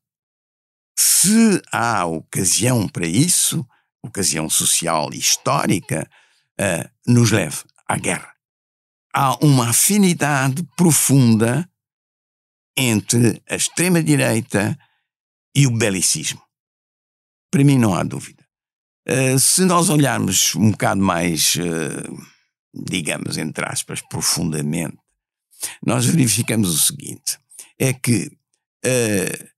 [0.98, 3.66] se há ocasião para isso,
[4.02, 6.08] ocasião social e histórica,
[7.06, 8.32] nos leve à guerra
[9.12, 11.68] há uma afinidade profunda
[12.76, 14.78] entre a extrema-direita
[15.54, 16.40] e o belicismo.
[17.50, 18.42] Para mim não há dúvida.
[19.06, 22.26] Uh, se nós olharmos um bocado mais, uh,
[22.72, 24.96] digamos, entre aspas, profundamente,
[25.84, 27.38] nós verificamos o seguinte:
[27.78, 28.26] é que
[28.84, 29.48] uh,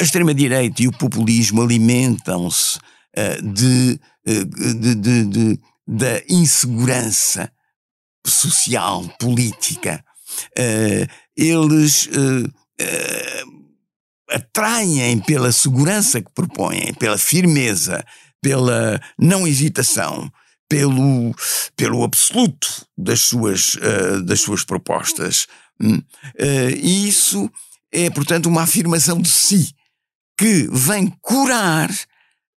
[0.00, 2.78] a extrema-direita e o populismo alimentam-se
[3.42, 7.50] de, de, de, de da insegurança
[8.26, 10.04] social, política.
[10.50, 13.74] Uh, eles uh, uh,
[14.28, 18.04] atraem pela segurança que propõem, pela firmeza,
[18.42, 20.30] pela não hesitação,
[20.68, 21.34] pelo,
[21.76, 23.76] pelo absoluto das suas,
[24.24, 25.46] das suas propostas.
[25.80, 26.02] Hum,
[26.76, 27.50] e isso
[27.92, 29.74] é, portanto, uma afirmação de si
[30.36, 31.90] que vem curar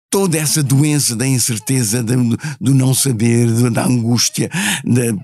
[0.10, 4.52] toda essa doença da incerteza, do, do não saber, da angústia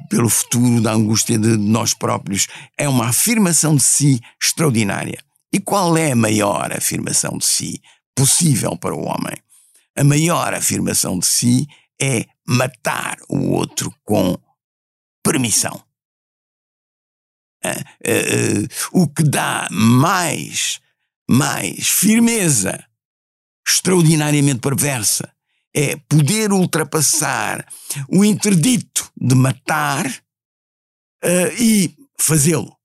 [0.10, 2.48] pelo futuro, da angústia de nós próprios,
[2.78, 5.20] é uma afirmação de si extraordinária.
[5.52, 7.82] E qual é a maior afirmação de si
[8.16, 9.36] possível para o homem?
[9.96, 11.68] A maior afirmação de si
[12.02, 14.38] é matar o outro com
[15.24, 15.84] permissão.
[17.66, 20.80] Uh, uh, uh, o que dá mais,
[21.30, 22.88] mais firmeza
[23.68, 25.34] extraordinariamente perversa.
[25.74, 27.68] É poder ultrapassar
[28.08, 32.76] o interdito de matar uh, e fazê-lo.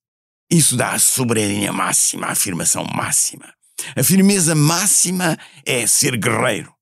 [0.50, 3.54] Isso dá a soberania máxima, a afirmação máxima.
[3.96, 6.74] A firmeza máxima é ser guerreiro,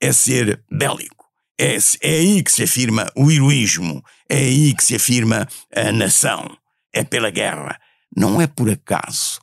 [0.00, 1.19] é ser bélico.
[1.60, 5.46] É, é aí que se afirma o heroísmo, é aí que se afirma
[5.76, 6.56] a nação,
[6.90, 7.78] é pela guerra.
[8.16, 9.38] Não é por acaso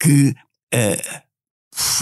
[0.00, 0.34] que
[0.74, 1.22] uh,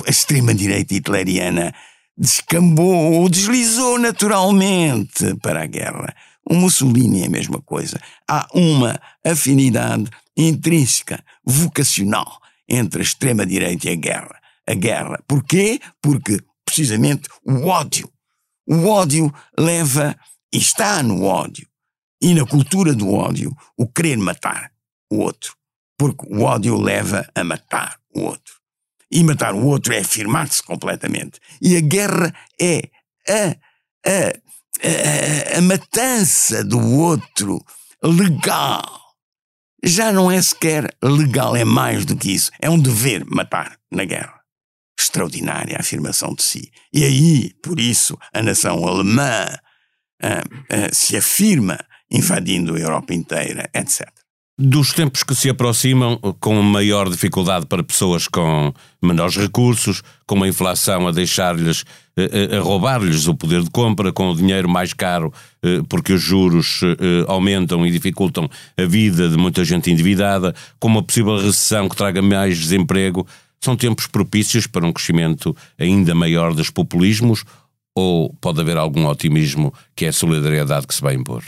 [0.06, 1.74] a extrema-direita hitleriana
[2.16, 6.14] descambou ou deslizou naturalmente para a guerra.
[6.48, 8.00] O Mussolini é a mesma coisa.
[8.30, 14.40] Há uma afinidade intrínseca, vocacional, entre a extrema-direita e a guerra.
[14.64, 15.20] A guerra.
[15.26, 15.80] Porquê?
[16.00, 18.08] Porque, precisamente, o ódio.
[18.66, 20.16] O ódio leva,
[20.52, 21.68] e está no ódio,
[22.20, 24.72] e na cultura do ódio, o querer matar
[25.10, 25.54] o outro.
[25.98, 28.54] Porque o ódio leva a matar o outro.
[29.10, 31.40] E matar o outro é afirmar-se completamente.
[31.62, 32.90] E a guerra é
[33.28, 33.56] a,
[34.10, 37.64] a, a, a matança do outro
[38.02, 39.00] legal.
[39.84, 42.50] Já não é sequer legal, é mais do que isso.
[42.60, 44.35] É um dever matar na guerra.
[44.98, 46.70] Extraordinária afirmação de si.
[46.92, 49.46] E aí, por isso, a nação alemã
[50.22, 51.78] uh, uh, se afirma
[52.10, 54.08] invadindo a Europa inteira, etc.
[54.58, 60.48] Dos tempos que se aproximam, com maior dificuldade para pessoas com menores recursos, com a
[60.48, 61.84] inflação a deixar-lhes,
[62.16, 65.30] a, eh, eh, a roubar-lhes o poder de compra, com o dinheiro mais caro,
[65.62, 66.80] eh, porque os juros
[67.28, 72.22] aumentam e dificultam a vida de muita gente endividada, com uma possível recessão que traga
[72.22, 73.26] mais desemprego,
[73.60, 77.44] são tempos propícios para um crescimento ainda maior dos populismos?
[77.94, 81.42] Ou pode haver algum otimismo que é a solidariedade que se vai impor?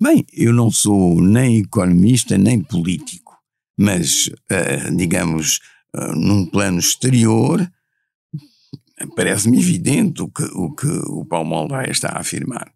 [0.00, 3.38] Bem, eu não sou nem economista nem político,
[3.78, 5.60] mas, uh, digamos,
[5.94, 7.64] uh, num plano exterior,
[9.14, 12.72] parece-me evidente o que, o que o Paulo Moldaia está a afirmar.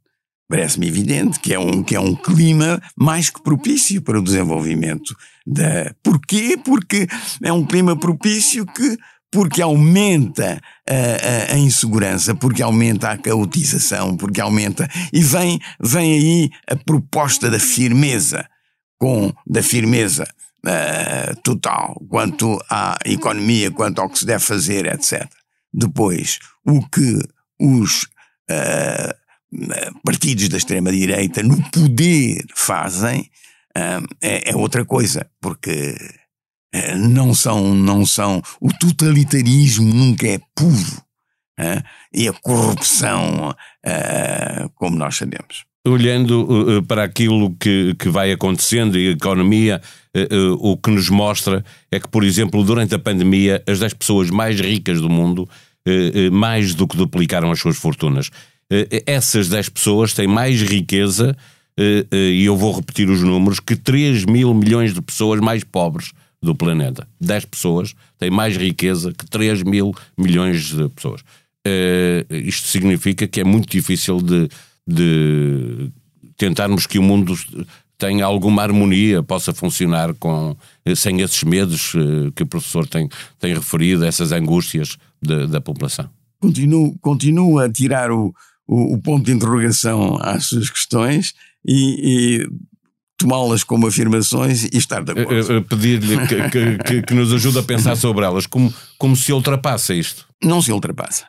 [0.49, 5.17] Parece-me evidente que é, um, que é um clima mais que propício para o desenvolvimento
[5.45, 5.93] da.
[6.03, 6.57] Porquê?
[6.65, 7.09] Porque
[7.43, 8.97] é um clima propício que
[9.31, 14.89] porque aumenta a, a, a, insegurança, porque aumenta a caotização, porque aumenta.
[15.13, 18.49] E vem, vem aí a proposta da firmeza,
[18.99, 20.27] com da firmeza
[20.65, 25.29] uh, total, quanto à economia, quanto ao que se deve fazer, etc.
[25.73, 27.19] Depois, o que
[27.61, 28.05] os
[28.49, 29.26] uh,
[30.05, 33.31] partidos da extrema-direita no poder fazem
[33.77, 35.95] uh, é, é outra coisa, porque
[36.73, 41.05] eh, não são, não são, o totalitarismo nunca é puro
[42.13, 45.65] e a corrupção, uh, como nós sabemos.
[45.87, 49.81] Olhando uh, para aquilo que, que vai acontecendo e a economia,
[50.59, 54.61] o que nos mostra é que, por exemplo, durante a pandemia, as 10 pessoas mais
[54.61, 55.49] ricas do mundo
[56.33, 58.31] mais do que duplicaram as suas fortunas.
[59.07, 61.37] Essas 10 pessoas têm mais riqueza,
[61.79, 66.13] e eu vou repetir os números, que 3 mil milhões de pessoas mais pobres
[66.43, 67.07] do planeta.
[67.21, 71.23] 10 pessoas têm mais riqueza que 3 mil milhões de pessoas.
[72.31, 74.49] Isto significa que é muito difícil de,
[74.87, 75.91] de
[76.37, 77.35] tentarmos que o mundo
[77.99, 80.57] tenha alguma harmonia, possa funcionar com,
[80.95, 81.93] sem esses medos
[82.35, 83.09] que o professor tem,
[83.39, 86.09] tem referido, essas angústias de, da população.
[86.39, 88.35] Continuo, continuo a tirar o,
[88.67, 91.35] o, o, ponto de interrogação às suas questões
[91.67, 92.49] e, e
[93.17, 95.63] tomá-las como afirmações e estar de acordo.
[95.65, 99.95] Pedir-lhe que, que, que, que, nos ajude a pensar sobre elas, como, como se ultrapassa
[99.95, 100.27] isto.
[100.43, 101.27] Não se ultrapassa.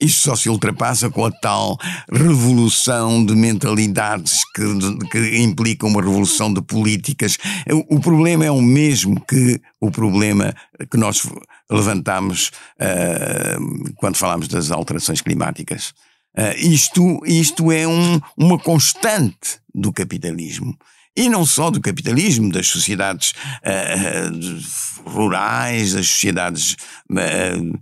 [0.00, 1.78] Isto só se ultrapassa com a tal
[2.12, 4.62] revolução de mentalidades que,
[5.10, 7.38] que implica uma revolução de políticas.
[7.70, 10.54] O, o, problema é o mesmo que o problema
[10.90, 11.22] que nós
[11.70, 15.94] levantamos uh, quando falamos das alterações climáticas.
[16.36, 20.76] Uh, isto, isto é um, uma constante do capitalismo.
[21.16, 26.76] E não só do capitalismo, das sociedades uh, rurais, das sociedades
[27.08, 27.80] uh,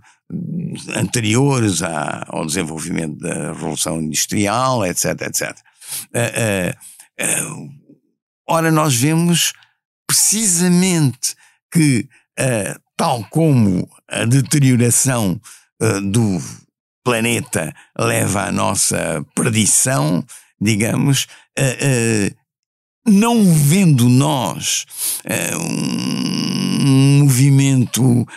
[0.95, 5.57] anteriores à, ao desenvolvimento da Revolução Industrial, etc, etc.
[8.47, 9.53] Ora, nós vemos
[10.07, 11.35] precisamente
[11.71, 12.07] que,
[12.97, 15.39] tal como a deterioração
[16.11, 16.39] do
[17.03, 20.23] planeta leva à nossa perdição,
[20.59, 21.27] digamos,
[21.59, 22.35] uh,
[23.05, 24.85] não vendo nós
[25.25, 28.27] uh, um movimento uh,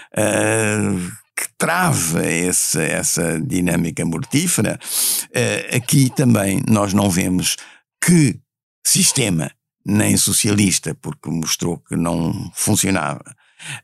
[1.37, 7.57] que trava esse, essa dinâmica mortífera, uh, aqui também nós não vemos
[8.03, 8.39] que
[8.85, 9.51] sistema,
[9.85, 13.25] nem socialista, porque mostrou que não funcionava,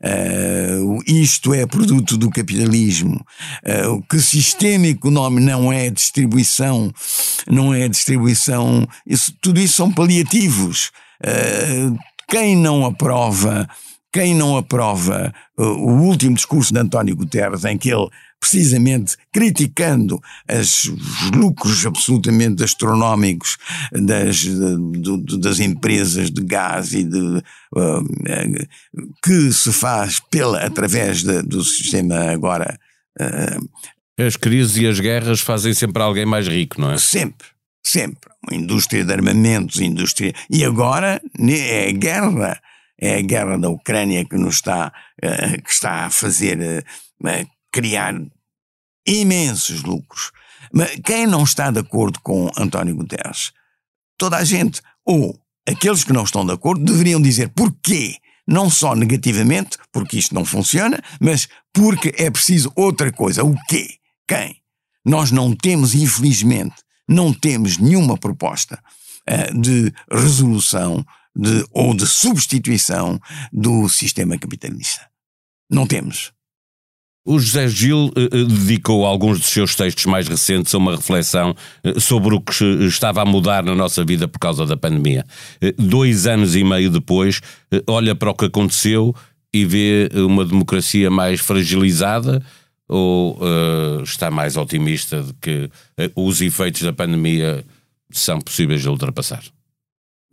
[0.01, 3.23] Uh, isto é produto do capitalismo.
[3.63, 6.91] Uh, que sistema económico não é distribuição,
[7.47, 10.91] não é distribuição, isso, tudo isso são paliativos.
[11.21, 11.97] Uh,
[12.29, 13.67] quem não aprova,
[14.11, 18.09] quem não aprova o último discurso de António Guterres, em que ele
[18.43, 23.57] precisamente criticando as, os lucros absolutamente astronómicos
[23.93, 27.37] das, de, das empresas de gás e de,
[27.73, 28.03] uh,
[29.23, 32.77] que se faz pela, através de, do sistema agora.
[33.17, 33.69] Uh,
[34.19, 36.97] as crises e as guerras fazem sempre alguém mais rico, não é?
[36.97, 37.47] Sempre,
[37.81, 38.29] sempre.
[38.51, 40.33] Indústria de armamentos, indústria.
[40.49, 42.61] E agora é a guerra.
[42.99, 46.85] É a guerra da Ucrânia que nos está, uh, que está a fazer
[47.73, 48.13] criar
[49.05, 50.31] imensos lucros.
[50.71, 53.51] Mas quem não está de acordo com António Guterres?
[54.17, 58.17] Toda a gente, ou aqueles que não estão de acordo, deveriam dizer porquê.
[58.45, 63.43] Não só negativamente, porque isto não funciona, mas porque é preciso outra coisa.
[63.43, 63.95] O quê?
[64.27, 64.57] Quem?
[65.05, 66.75] Nós não temos, infelizmente,
[67.07, 68.81] não temos nenhuma proposta
[69.29, 71.05] uh, de resolução
[71.35, 73.19] de, ou de substituição
[73.51, 75.09] do sistema capitalista.
[75.69, 76.33] Não temos.
[77.25, 81.55] O José Gil uh, dedicou alguns dos seus textos mais recentes a uma reflexão
[81.85, 85.25] uh, sobre o que estava a mudar na nossa vida por causa da pandemia.
[85.77, 87.39] Dois anos e meio depois,
[87.87, 89.15] olha para o que aconteceu
[89.53, 92.43] e vê uma democracia mais fragilizada
[92.89, 93.39] ou
[94.03, 95.69] está mais otimista de que
[96.15, 97.63] os efeitos da pandemia
[98.11, 99.43] são possíveis de ultrapassar?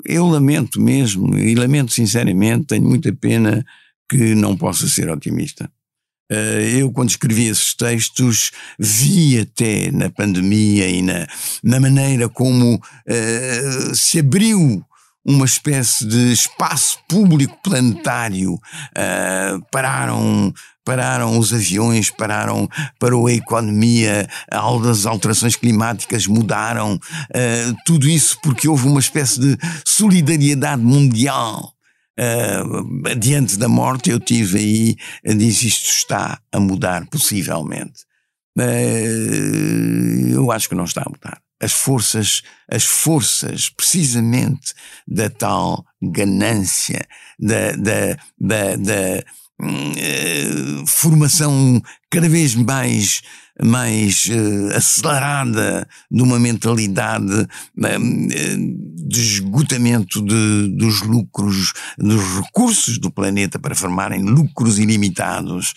[0.05, 3.65] Eu lamento mesmo, e lamento sinceramente, tenho muita pena
[4.09, 5.80] que não possa ser otimista eh,
[6.79, 11.27] eu, quando escrevi esses textos, vi até na pandemia e na,
[11.63, 14.85] na maneira como uh, se abriu
[15.25, 18.55] uma espécie de espaço público planetário.
[18.55, 20.53] Uh, pararam,
[20.85, 22.69] pararam os aviões, pararam,
[22.99, 26.95] parou a economia, as alterações climáticas mudaram.
[26.95, 31.75] Uh, tudo isso porque houve uma espécie de solidariedade mundial.
[32.21, 34.97] Uh, diante da morte, eu tive aí,
[35.37, 38.05] diz isto está a mudar, possivelmente.
[38.59, 44.73] Uh, eu acho que não está a mudar as forças, as forças precisamente
[45.07, 47.07] da tal ganância,
[47.39, 49.25] da, da, da, da
[49.61, 50.40] uh,
[50.91, 51.81] formação
[52.11, 53.23] cada vez mais,
[53.63, 63.11] mais uh, acelerada de uma mentalidade uh, de esgotamento de, dos lucros, dos recursos do
[63.11, 65.75] planeta para formarem lucros ilimitados.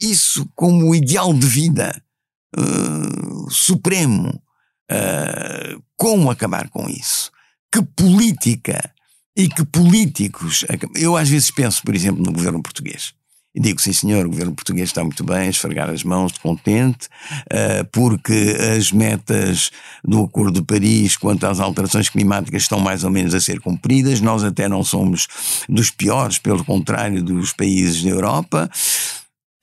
[0.00, 2.02] isso como ideal de vida
[2.56, 4.42] uh, supremo.
[4.90, 7.30] Uh, como acabar com isso?
[7.72, 8.92] Que política
[9.36, 10.64] e que políticos.
[10.94, 13.14] Eu às vezes penso, por exemplo, no governo português.
[13.54, 17.06] E digo, sim senhor, o governo português está muito bem, esfregar as mãos de contente,
[17.52, 19.70] uh, porque as metas
[20.02, 24.22] do Acordo de Paris quanto às alterações climáticas estão mais ou menos a ser cumpridas.
[24.22, 25.28] Nós até não somos
[25.68, 28.70] dos piores, pelo contrário dos países da Europa.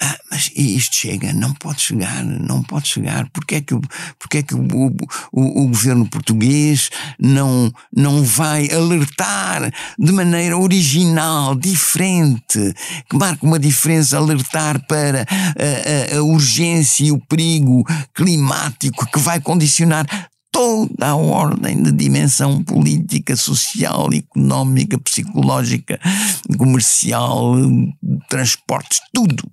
[0.02, 3.30] Ah, mas isto chega, não pode chegar, não pode chegar.
[3.32, 3.76] Porquê é que,
[4.18, 4.88] porquê é que o, o,
[5.34, 6.90] o, o, governo português
[7.20, 9.70] não, não vai alertar
[10.00, 12.74] de maneira original, diferente,
[13.10, 17.84] que marca uma diferença, alertar para a, a, a urgência e o perigo
[18.14, 20.06] climático que vai condicionar
[20.50, 26.00] toda a ordem de dimensão política, social, económica, psicológica,
[26.58, 27.56] comercial,
[28.30, 29.44] transportes, tudo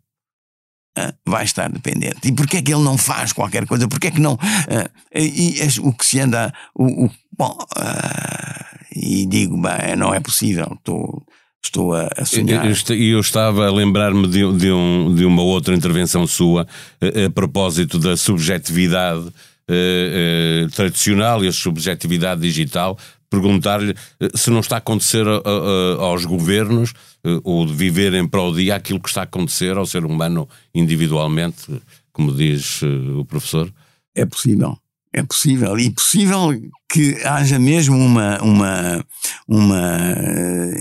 [1.26, 2.18] vai estar dependente.
[2.24, 3.88] E porquê é que ele não faz qualquer coisa?
[3.88, 4.34] Porquê é que não.
[4.34, 6.52] Uh, e, o que se anda.
[6.74, 11.22] O, o bom, uh, e digo, bem, não é possível, estou.
[11.64, 12.64] Estou a, a sonhar.
[12.90, 16.64] E eu, estava a lembrar-me de, de, um, de uma outra intervenção sua
[17.00, 22.96] a, a propósito da subjetividade uh, tradicional e a subjetividade digital,
[23.30, 26.92] perguntar-lhe eh, se não está a acontecer a, a, aos governos
[27.24, 30.48] eh, ou de viver em prol dia aquilo que está a acontecer ao ser humano
[30.74, 31.80] individualmente,
[32.12, 32.86] como diz eh,
[33.18, 33.72] o professor?
[34.14, 34.76] É possível.
[35.12, 35.78] É possível.
[35.78, 36.50] E possível
[36.90, 39.04] que haja mesmo uma, uma,
[39.48, 40.14] uma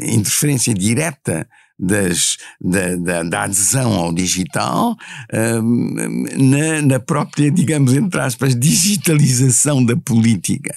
[0.04, 1.48] interferência direta
[1.80, 4.96] das, da, da, da, adesão ao digital,
[5.32, 10.76] na, na, própria, digamos, entre aspas, digitalização da política.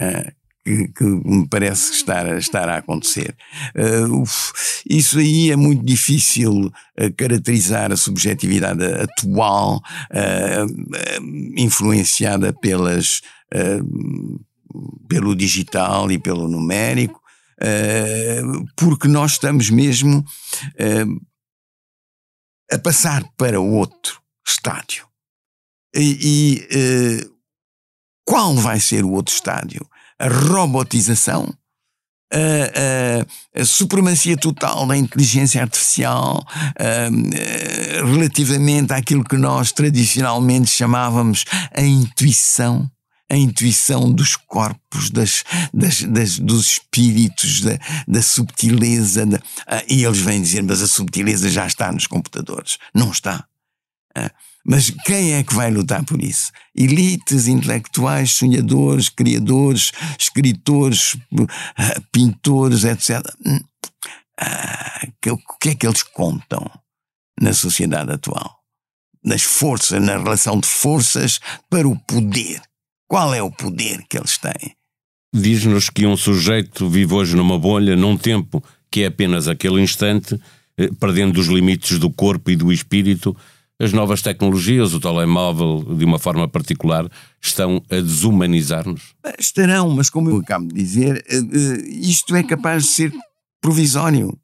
[0.00, 0.37] Uh,
[0.94, 3.34] que, me parece estar, estar a acontecer.
[3.74, 4.22] Uh,
[4.88, 9.76] isso aí é muito difícil uh, caracterizar a subjetividade atual,
[10.10, 13.22] uh, influenciada pelas,
[15.08, 17.20] pelo digital e pelo numérico,
[18.76, 20.22] porque nós estamos mesmo
[22.70, 25.06] a passar para outro estádio.
[25.94, 27.30] E, e
[28.26, 29.88] qual vai ser o outro estádio?
[30.18, 31.52] A robotização,
[32.32, 36.44] a, a, a, supremacia total da inteligência artificial
[36.78, 41.44] a, relativamente àquilo que nós tradicionalmente chamávamos
[41.74, 42.90] a intuição.
[43.30, 45.44] A intuição dos corpos, das,
[45.74, 49.26] das, das dos espíritos, da, da subtileza.
[49.26, 49.38] Da,
[49.86, 52.78] e eles vêm dizer, mas a subtileza já está nos computadores.
[52.94, 53.44] Não está.
[54.68, 56.52] Mas quem é que vai lutar por isso?
[56.76, 61.16] Elites intelectuais, sonhadores, criadores, escritores,
[61.78, 63.22] eh, pintores, etc.
[63.46, 63.60] Hum,
[64.38, 66.70] ah, o que é que eles contam
[67.40, 68.58] na sociedade atual?
[69.24, 71.40] Nas forças, na relação de forças
[71.70, 72.60] para o poder.
[73.08, 74.76] Qual é o poder que eles têm?
[75.34, 80.38] Diz-nos que um sujeito vive hoje numa bolha, num tempo que é apenas aquele instante,
[80.76, 83.34] eh, perdendo os limites do corpo e do espírito
[83.80, 87.08] as novas tecnologias, o telemóvel, de uma forma particular,
[87.40, 89.14] estão a desumanizar-nos?
[89.38, 93.12] Estarão, mas como eu acabo de dizer, eh, eh, isto é capaz de ser
[93.60, 94.36] provisório.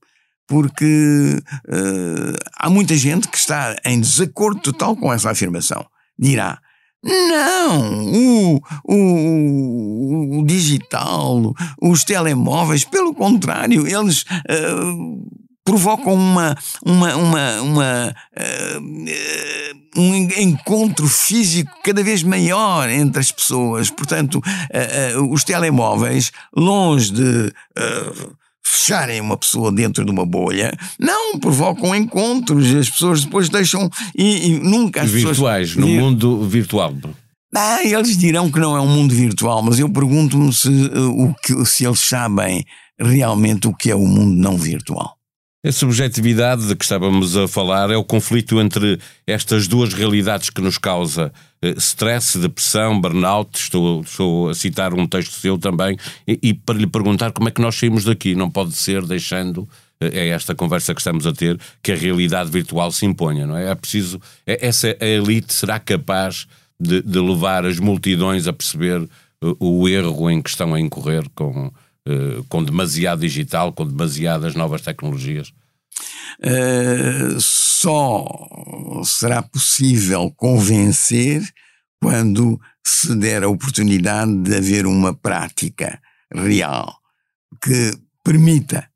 [0.46, 5.86] Porque uh, há muita gente que está em desacordo total com essa afirmação.
[6.18, 6.60] Dirá:
[7.02, 17.60] não, o, o, o, digital, os telemóveis, pelo contrário, eles uh, provocam uma, uma, uma,
[17.62, 18.80] uma uh,
[19.96, 23.90] um encontro físico cada vez maior entre as pessoas.
[23.90, 27.52] Portanto, uh, uh, os telemóveis, longe de
[28.62, 32.74] fecharem uma pessoa dentro de uma bolha, não provocam encontros.
[32.74, 35.86] As pessoas depois deixam e, e nunca as virtuais, pessoas...
[35.86, 36.94] no mundo virtual.
[37.56, 41.64] Ah, eles dirão que não é um mundo virtual, mas eu pergunto-me se, o que,
[41.64, 42.64] se eles sabem
[42.98, 45.13] realmente o que é o mundo não virtual.
[45.66, 50.60] A subjetividade de que estávamos a falar é o conflito entre estas duas realidades que
[50.60, 53.58] nos causa eh, stress, depressão, burnout.
[53.58, 55.96] Estou, estou, a citar um texto seu também,
[56.28, 58.34] e, e, para lhe perguntar como é que nós saímos daqui.
[58.34, 59.66] Não pode ser deixando,
[59.98, 63.56] eh, é esta conversa que estamos a ter, que a realidade virtual se imponha, não
[63.56, 63.70] é?
[63.70, 64.20] É preciso.
[64.46, 66.46] É, essa elite será capaz
[66.78, 71.24] de, de levar as multidões a perceber uh, o erro em que estão a incorrer
[71.34, 71.72] com,
[72.08, 75.52] uh, com demasiado digital, com demasiadas novas tecnologias?
[76.40, 78.24] Uh, só
[79.04, 81.42] será possível convencer
[82.00, 86.00] quando se der a oportunidade de haver uma prática
[86.32, 86.98] real
[87.62, 87.92] que
[88.22, 88.88] permita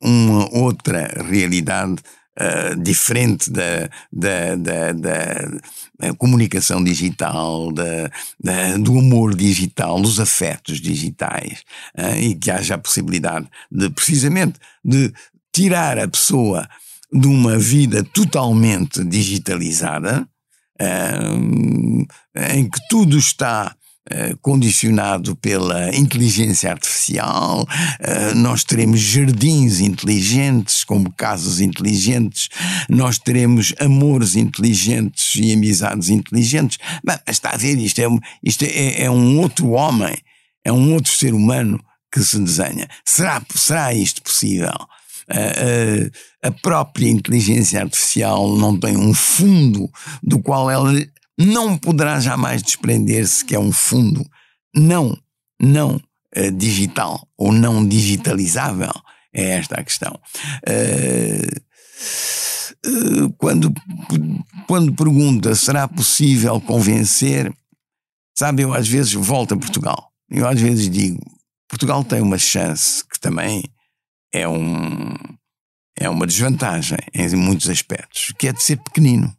[0.00, 1.96] uma outra realidade
[2.40, 8.10] uh, diferente da, da, da, da, comunicação digital, da,
[8.42, 11.64] da, do amor digital, dos afetos digitais,
[11.98, 15.12] uh, e que haja a possibilidade de, precisamente, de
[15.52, 16.68] tirar a pessoa
[17.12, 20.28] de uma vida totalmente digitalizada,
[20.80, 22.06] uh,
[22.52, 23.83] em que tudo está eh,
[24.42, 32.48] condicionado pela inteligência artificial, uh, nós teremos jardins inteligentes, como casas inteligentes,
[32.88, 36.78] nós teremos amores inteligentes e amizades inteligentes.
[37.02, 38.06] Mas está a ver, isto, é,
[38.42, 40.16] isto é, é um outro homem,
[40.64, 41.82] é um outro ser humano
[42.12, 42.88] que se desenha.
[43.04, 44.74] Será, será isto possível?
[45.30, 46.10] Uh,
[46.42, 49.90] a própria inteligência artificial não tem um fundo
[50.22, 50.92] do qual ela
[51.38, 54.24] não poderá jamais desprender-se que é um fundo
[54.74, 55.16] não,
[55.60, 56.00] não
[56.36, 58.92] uh, digital ou não digitalizável.
[59.32, 60.18] É esta a questão.
[60.68, 61.60] Uh,
[62.88, 63.72] uh, quando,
[64.66, 67.52] quando pergunta será possível convencer,
[68.36, 70.10] sabe, eu às vezes volto a Portugal.
[70.30, 71.20] Eu às vezes digo,
[71.68, 73.64] Portugal tem uma chance que também
[74.32, 75.14] é um
[75.96, 79.32] é uma desvantagem em muitos aspectos, que é de ser pequenino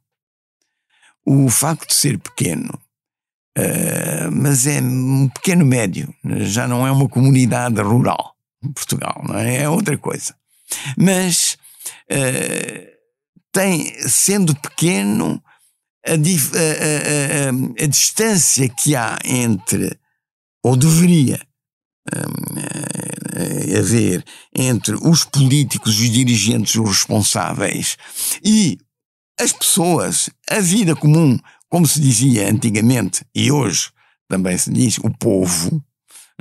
[1.25, 2.79] o facto de ser pequeno,
[3.57, 9.37] uh, mas é um pequeno médio, já não é uma comunidade rural em Portugal, não
[9.37, 9.63] é?
[9.63, 10.35] É outra coisa.
[10.97, 11.57] Mas
[12.11, 12.95] uh,
[13.51, 15.41] tem, sendo pequeno,
[16.05, 19.97] a, a, a, a, distância que há entre,
[20.63, 21.41] ou deveria
[22.13, 24.23] um, haver,
[24.55, 27.97] entre os políticos, os dirigentes, os responsáveis
[28.43, 28.77] e
[29.39, 31.37] as pessoas, a vida comum,
[31.69, 33.89] como se dizia antigamente e hoje
[34.27, 35.83] também se diz, o povo,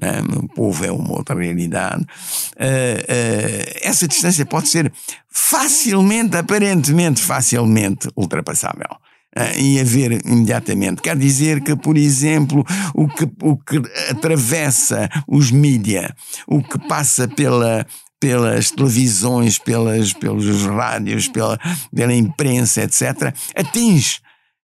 [0.00, 0.20] né?
[0.36, 4.92] o povo é uma outra realidade, uh, uh, essa distância pode ser
[5.28, 8.88] facilmente, aparentemente facilmente ultrapassável.
[9.36, 11.02] Uh, e haver imediatamente.
[11.02, 12.64] Quer dizer que, por exemplo,
[12.94, 16.14] o que, o que atravessa os mídia,
[16.46, 17.84] o que passa pela,
[18.24, 21.60] pelas televisões, pelas, pelos rádios, pela,
[21.94, 24.18] pela imprensa, etc., atinge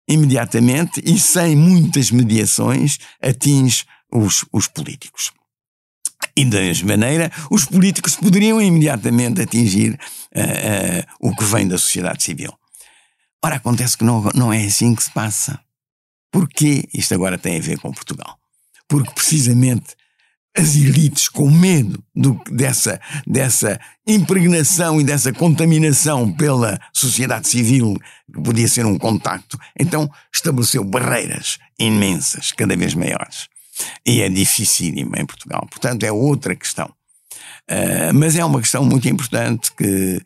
[0.09, 5.31] imediatamente e sem muitas mediações, atinge os, os políticos.
[6.35, 11.77] E da mesma maneira, os políticos poderiam imediatamente atingir uh, uh, o que vem da
[11.77, 12.55] sociedade civil.
[13.45, 15.61] Ora, acontece que não, não é assim que se passa.
[16.33, 16.89] Porquê?
[16.95, 18.39] Isto agora tem a ver com Portugal.
[18.89, 19.95] Porque precisamente
[20.57, 27.96] as elites com medo do, dessa, dessa impregnação e dessa contaminação pela sociedade civil,
[28.32, 33.48] que podia ser um contacto, então estabeleceu barreiras imensas, cada vez maiores.
[34.05, 35.66] E é dificílimo em Portugal.
[35.70, 36.92] Portanto, é outra questão.
[37.70, 40.20] Uh, mas é uma questão muito importante que,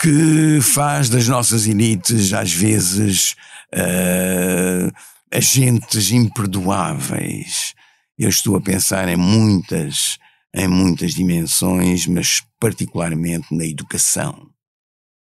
[0.00, 3.34] que faz das nossas elites, às vezes,
[3.74, 4.92] uh,
[5.32, 7.74] agentes imperdoáveis
[8.22, 10.18] eu estou a pensar em muitas,
[10.54, 14.48] em muitas dimensões, mas particularmente na educação.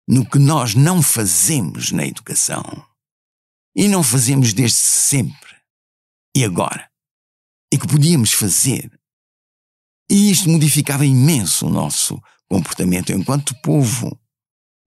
[0.08, 2.64] No que nós não fazemos na educação.
[3.76, 5.56] E não fazemos desde sempre.
[6.36, 6.90] E agora?
[7.72, 8.90] E que podíamos fazer.
[10.10, 12.20] E isto modificava imenso o nosso
[12.50, 14.20] comportamento enquanto povo,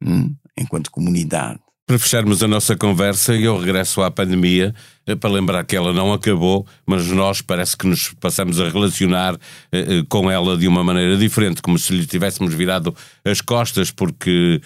[0.02, 0.34] hum?
[0.56, 1.60] enquanto comunidade.
[1.90, 4.72] Para fecharmos a nossa conversa, eu regresso à pandemia
[5.04, 9.34] eh, para lembrar que ela não acabou, mas nós parece que nos passamos a relacionar
[9.72, 13.90] eh, eh, com ela de uma maneira diferente, como se lhe tivéssemos virado as costas
[13.90, 14.60] porque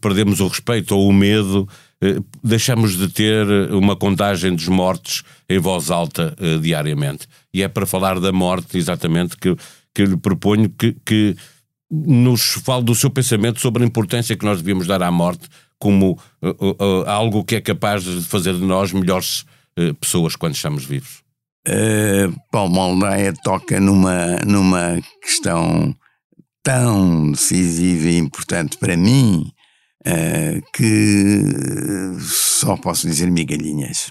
[0.00, 1.68] perdemos o respeito ou o medo,
[2.42, 7.26] deixamos de ter uma contagem dos mortos em voz alta diariamente.
[7.52, 9.54] E é para falar da morte, exatamente, que,
[9.94, 11.36] que lhe proponho que, que
[11.90, 15.46] nos fale do seu pensamento sobre a importância que nós devíamos dar à morte
[15.80, 16.12] como
[16.42, 19.44] uh, uh, algo que é capaz de fazer de nós melhores
[19.98, 21.22] pessoas quando estamos vivos?
[21.68, 25.94] Uh, Paulo Maldaia toca numa, numa questão
[26.62, 29.52] tão decisiva e importante para mim
[30.06, 31.42] uh, que
[32.18, 34.10] só posso dizer migalhinhas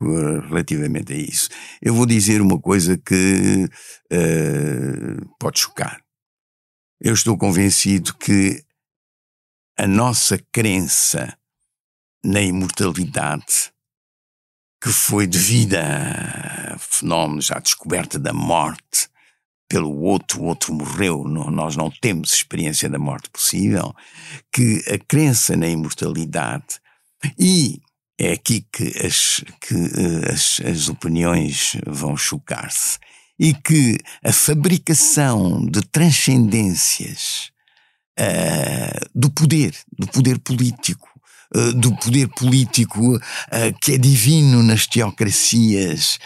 [0.00, 1.48] relativamente a isso.
[1.82, 3.68] Eu vou dizer uma coisa que
[4.12, 6.00] uh, pode chocar.
[7.00, 8.62] Eu estou convencido que
[9.78, 11.36] a nossa crença
[12.24, 13.72] na imortalidade,
[14.82, 15.82] que foi devida
[16.74, 19.08] a fenómenos, à descoberta da morte
[19.68, 23.94] pelo outro, o outro morreu, nós não temos experiência da morte possível,
[24.52, 26.80] que a crença na imortalidade
[27.38, 27.80] e
[28.18, 32.98] é aqui que as, que, uh, as, as opiniões vão chocar-se
[33.38, 37.50] e que a fabricação de transcendências
[38.18, 41.08] uh, do poder, do poder político,
[41.54, 43.20] uh, do poder político uh,
[43.80, 46.18] que é divino nas teocracias,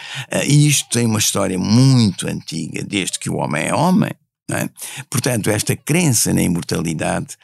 [0.45, 4.11] e isto tem uma história muito antiga, desde que o homem é homem.
[4.49, 4.69] É?
[5.09, 7.37] Portanto, esta crença na imortalidade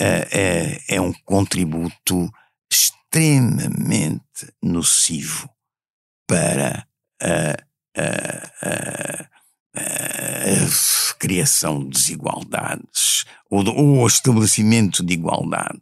[0.00, 2.28] é, é um contributo
[2.72, 5.48] extremamente nocivo
[6.26, 6.84] para
[7.22, 7.56] a,
[7.96, 9.30] a,
[11.18, 15.80] criação de desigualdades ou, ou estabelecimento de igualdade.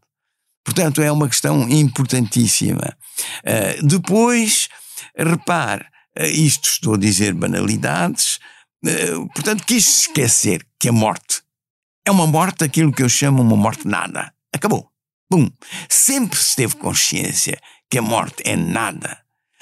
[0.64, 2.96] Portanto, é uma questão importantíssima.
[3.40, 4.68] Uh, depois,
[5.16, 5.84] repare,
[6.18, 8.38] uh, isto estou a dizer banalidades,
[8.84, 11.42] uh, portanto, quis esquecer que a morte
[12.04, 14.32] é uma morte, aquilo que eu chamo uma morte nada.
[14.52, 14.90] Acabou.
[15.30, 15.50] Bum!
[15.88, 17.58] Sempre se teve consciência
[17.90, 19.18] que a morte é nada.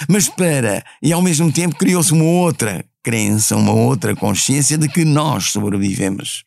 [0.08, 5.04] Mas para, e ao mesmo tempo criou-se uma outra crença, uma outra consciência de que
[5.04, 6.42] nós sobrevivemos.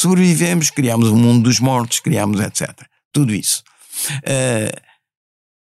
[0.00, 2.70] Sobrevivemos, criamos o mundo dos mortos, criamos etc.
[3.12, 3.62] Tudo isso.
[4.20, 4.80] Uh,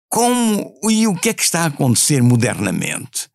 [0.09, 3.29] como e o que é que está a acontecer modernamente?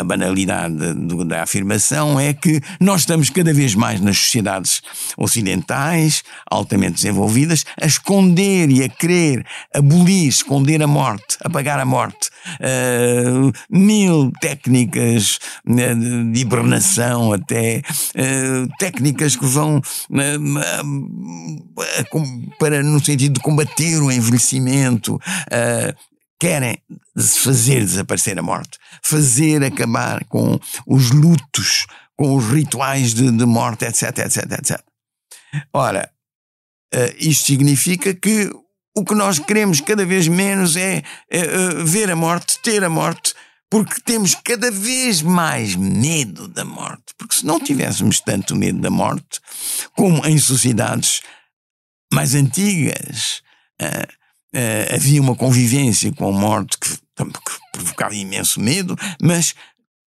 [0.00, 4.82] A banalidade do, da afirmação é que nós estamos cada vez mais nas sociedades
[5.16, 9.44] ocidentais, altamente desenvolvidas, a esconder e a querer
[9.74, 12.30] abolir, esconder a morte, apagar a morte.
[12.58, 17.82] Uh, mil técnicas uh, de hibernação, até
[18.16, 19.82] uh, técnicas que vão
[22.58, 25.20] para no sentido de combater o envelhecimento,
[26.40, 26.78] querem
[27.18, 31.86] fazer desaparecer a morte, fazer acabar com os lutos,
[32.16, 34.80] com os rituais de, de morte, etc, etc, etc.
[35.72, 36.10] Ora,
[36.94, 38.50] uh, isto significa que
[38.96, 43.34] o que nós queremos cada vez menos é uh, ver a morte, ter a morte,
[43.70, 47.14] porque temos cada vez mais medo da morte.
[47.16, 49.40] Porque se não tivéssemos tanto medo da morte,
[49.96, 51.22] como em sociedades
[52.12, 53.42] mais antigas,
[54.52, 59.54] Uh, havia uma convivência com a morte que, que provocava imenso medo, mas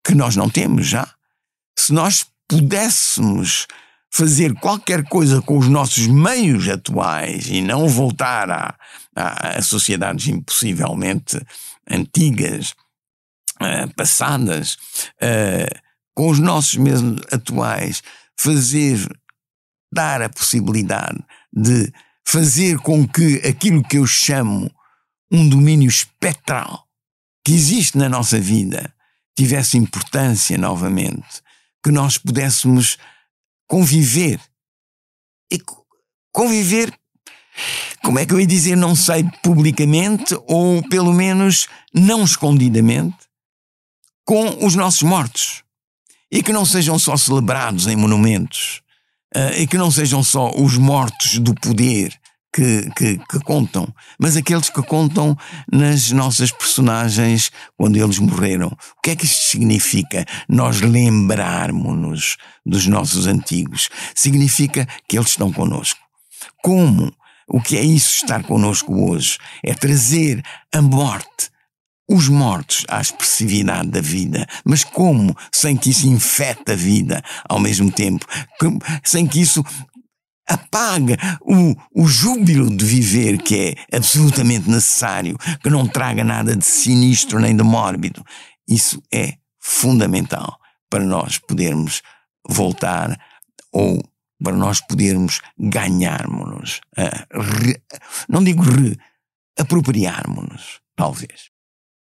[0.05, 1.07] que nós não temos já.
[1.77, 3.67] Se nós pudéssemos
[4.11, 8.75] fazer qualquer coisa com os nossos meios atuais e não voltar a,
[9.15, 11.41] a, a sociedades impossivelmente
[11.89, 12.75] antigas,
[13.59, 14.77] uh, passadas,
[15.15, 15.79] uh,
[16.13, 17.01] com os nossos meios
[17.31, 18.03] atuais,
[18.37, 18.99] fazer,
[19.91, 21.19] dar a possibilidade
[21.51, 21.91] de
[22.23, 24.71] fazer com que aquilo que eu chamo
[25.31, 26.87] um domínio espectral
[27.43, 28.93] que existe na nossa vida
[29.35, 31.41] tivesse importância novamente,
[31.83, 32.97] que nós pudéssemos
[33.67, 34.39] conviver.
[35.51, 35.59] E
[36.31, 36.93] conviver,
[38.03, 43.17] como é que eu ia dizer, não sei, publicamente ou pelo menos não escondidamente,
[44.25, 45.63] com os nossos mortos.
[46.31, 48.81] E que não sejam só celebrados em monumentos,
[49.35, 52.19] uh, e que não sejam só os mortos do poder
[52.53, 55.35] que, que, que, contam, mas aqueles que contam
[55.71, 58.67] nas nossas personagens quando eles morreram.
[58.67, 60.23] O que é que isto significa?
[60.47, 63.89] Nós lembrarmos-nos dos nossos antigos.
[64.13, 65.99] Significa que eles estão connosco.
[66.61, 67.11] Como?
[67.47, 69.37] O que é isso estar connosco hoje?
[69.63, 70.43] É trazer
[70.73, 71.51] a morte
[72.09, 74.45] os mortos à expressividade da vida.
[74.63, 75.35] Mas como?
[75.51, 78.25] Sem que isso infete a vida ao mesmo tempo.
[79.03, 79.63] Sem que isso
[80.47, 86.65] apague o, o júbilo de viver que é absolutamente necessário, que não traga nada de
[86.65, 88.23] sinistro nem de mórbido.
[88.67, 90.57] Isso é fundamental
[90.89, 92.01] para nós podermos
[92.47, 93.17] voltar
[93.71, 94.03] ou
[94.43, 96.81] para nós podermos ganharmos-nos,
[98.27, 98.97] não digo re,
[99.57, 101.49] apropriarmos-nos, talvez.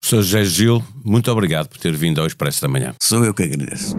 [0.04, 0.22] Sr.
[0.22, 2.94] José Gil, muito obrigado por ter vindo ao Expresso da Manhã.
[3.00, 3.96] Sou eu que agradeço.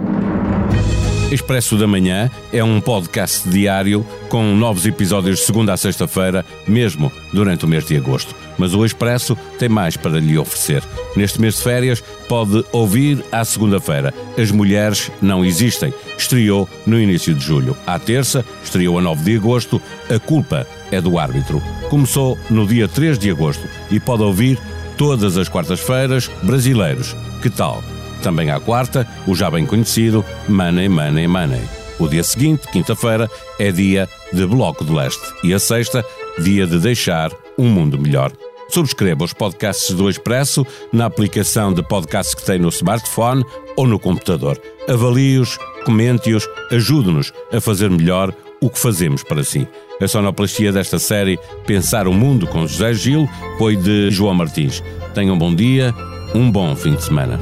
[1.33, 7.11] Expresso da Manhã é um podcast diário com novos episódios de segunda a sexta-feira, mesmo
[7.33, 8.35] durante o mês de agosto.
[8.55, 10.83] Mas o Expresso tem mais para lhe oferecer.
[11.15, 14.13] Neste mês de férias, pode ouvir à segunda-feira.
[14.37, 15.91] As Mulheres Não Existem.
[16.15, 17.75] Estreou no início de julho.
[17.87, 19.81] À terça, estreou a 9 de agosto.
[20.13, 21.63] A culpa é do árbitro.
[21.89, 24.59] Começou no dia 3 de agosto e pode ouvir
[24.97, 27.15] todas as quartas-feiras Brasileiros.
[27.41, 27.83] Que tal?
[28.23, 31.61] Também à quarta, o já bem conhecido Money, Money, Money.
[31.99, 35.21] O dia seguinte, quinta-feira, é dia de Bloco de Leste.
[35.43, 36.03] E a sexta,
[36.39, 38.31] dia de deixar um mundo melhor.
[38.69, 43.43] Subscreva os podcasts do Expresso na aplicação de podcast que tem no smartphone
[43.75, 44.59] ou no computador.
[44.87, 49.67] Avalie-os, comente-os, ajude-nos a fazer melhor o que fazemos para si.
[50.01, 54.81] A sonoplastia desta série Pensar o Mundo com José Gil foi de João Martins.
[55.13, 55.93] Tenham um bom dia,
[56.33, 57.37] um bom fim de semana.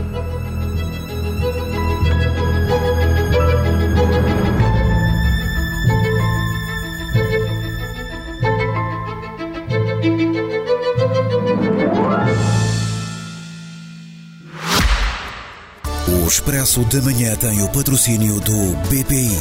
[16.31, 19.37] Expresso da Manhã tem o patrocínio do BPI.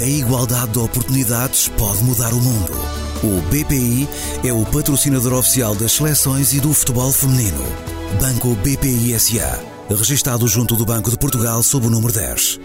[0.00, 2.72] A igualdade de oportunidades pode mudar o mundo.
[3.22, 4.08] O BPI
[4.42, 7.64] é o patrocinador oficial das seleções e do futebol feminino.
[8.20, 9.60] Banco BPI SA.
[9.88, 12.58] Registado junto do Banco de Portugal sob o número 10.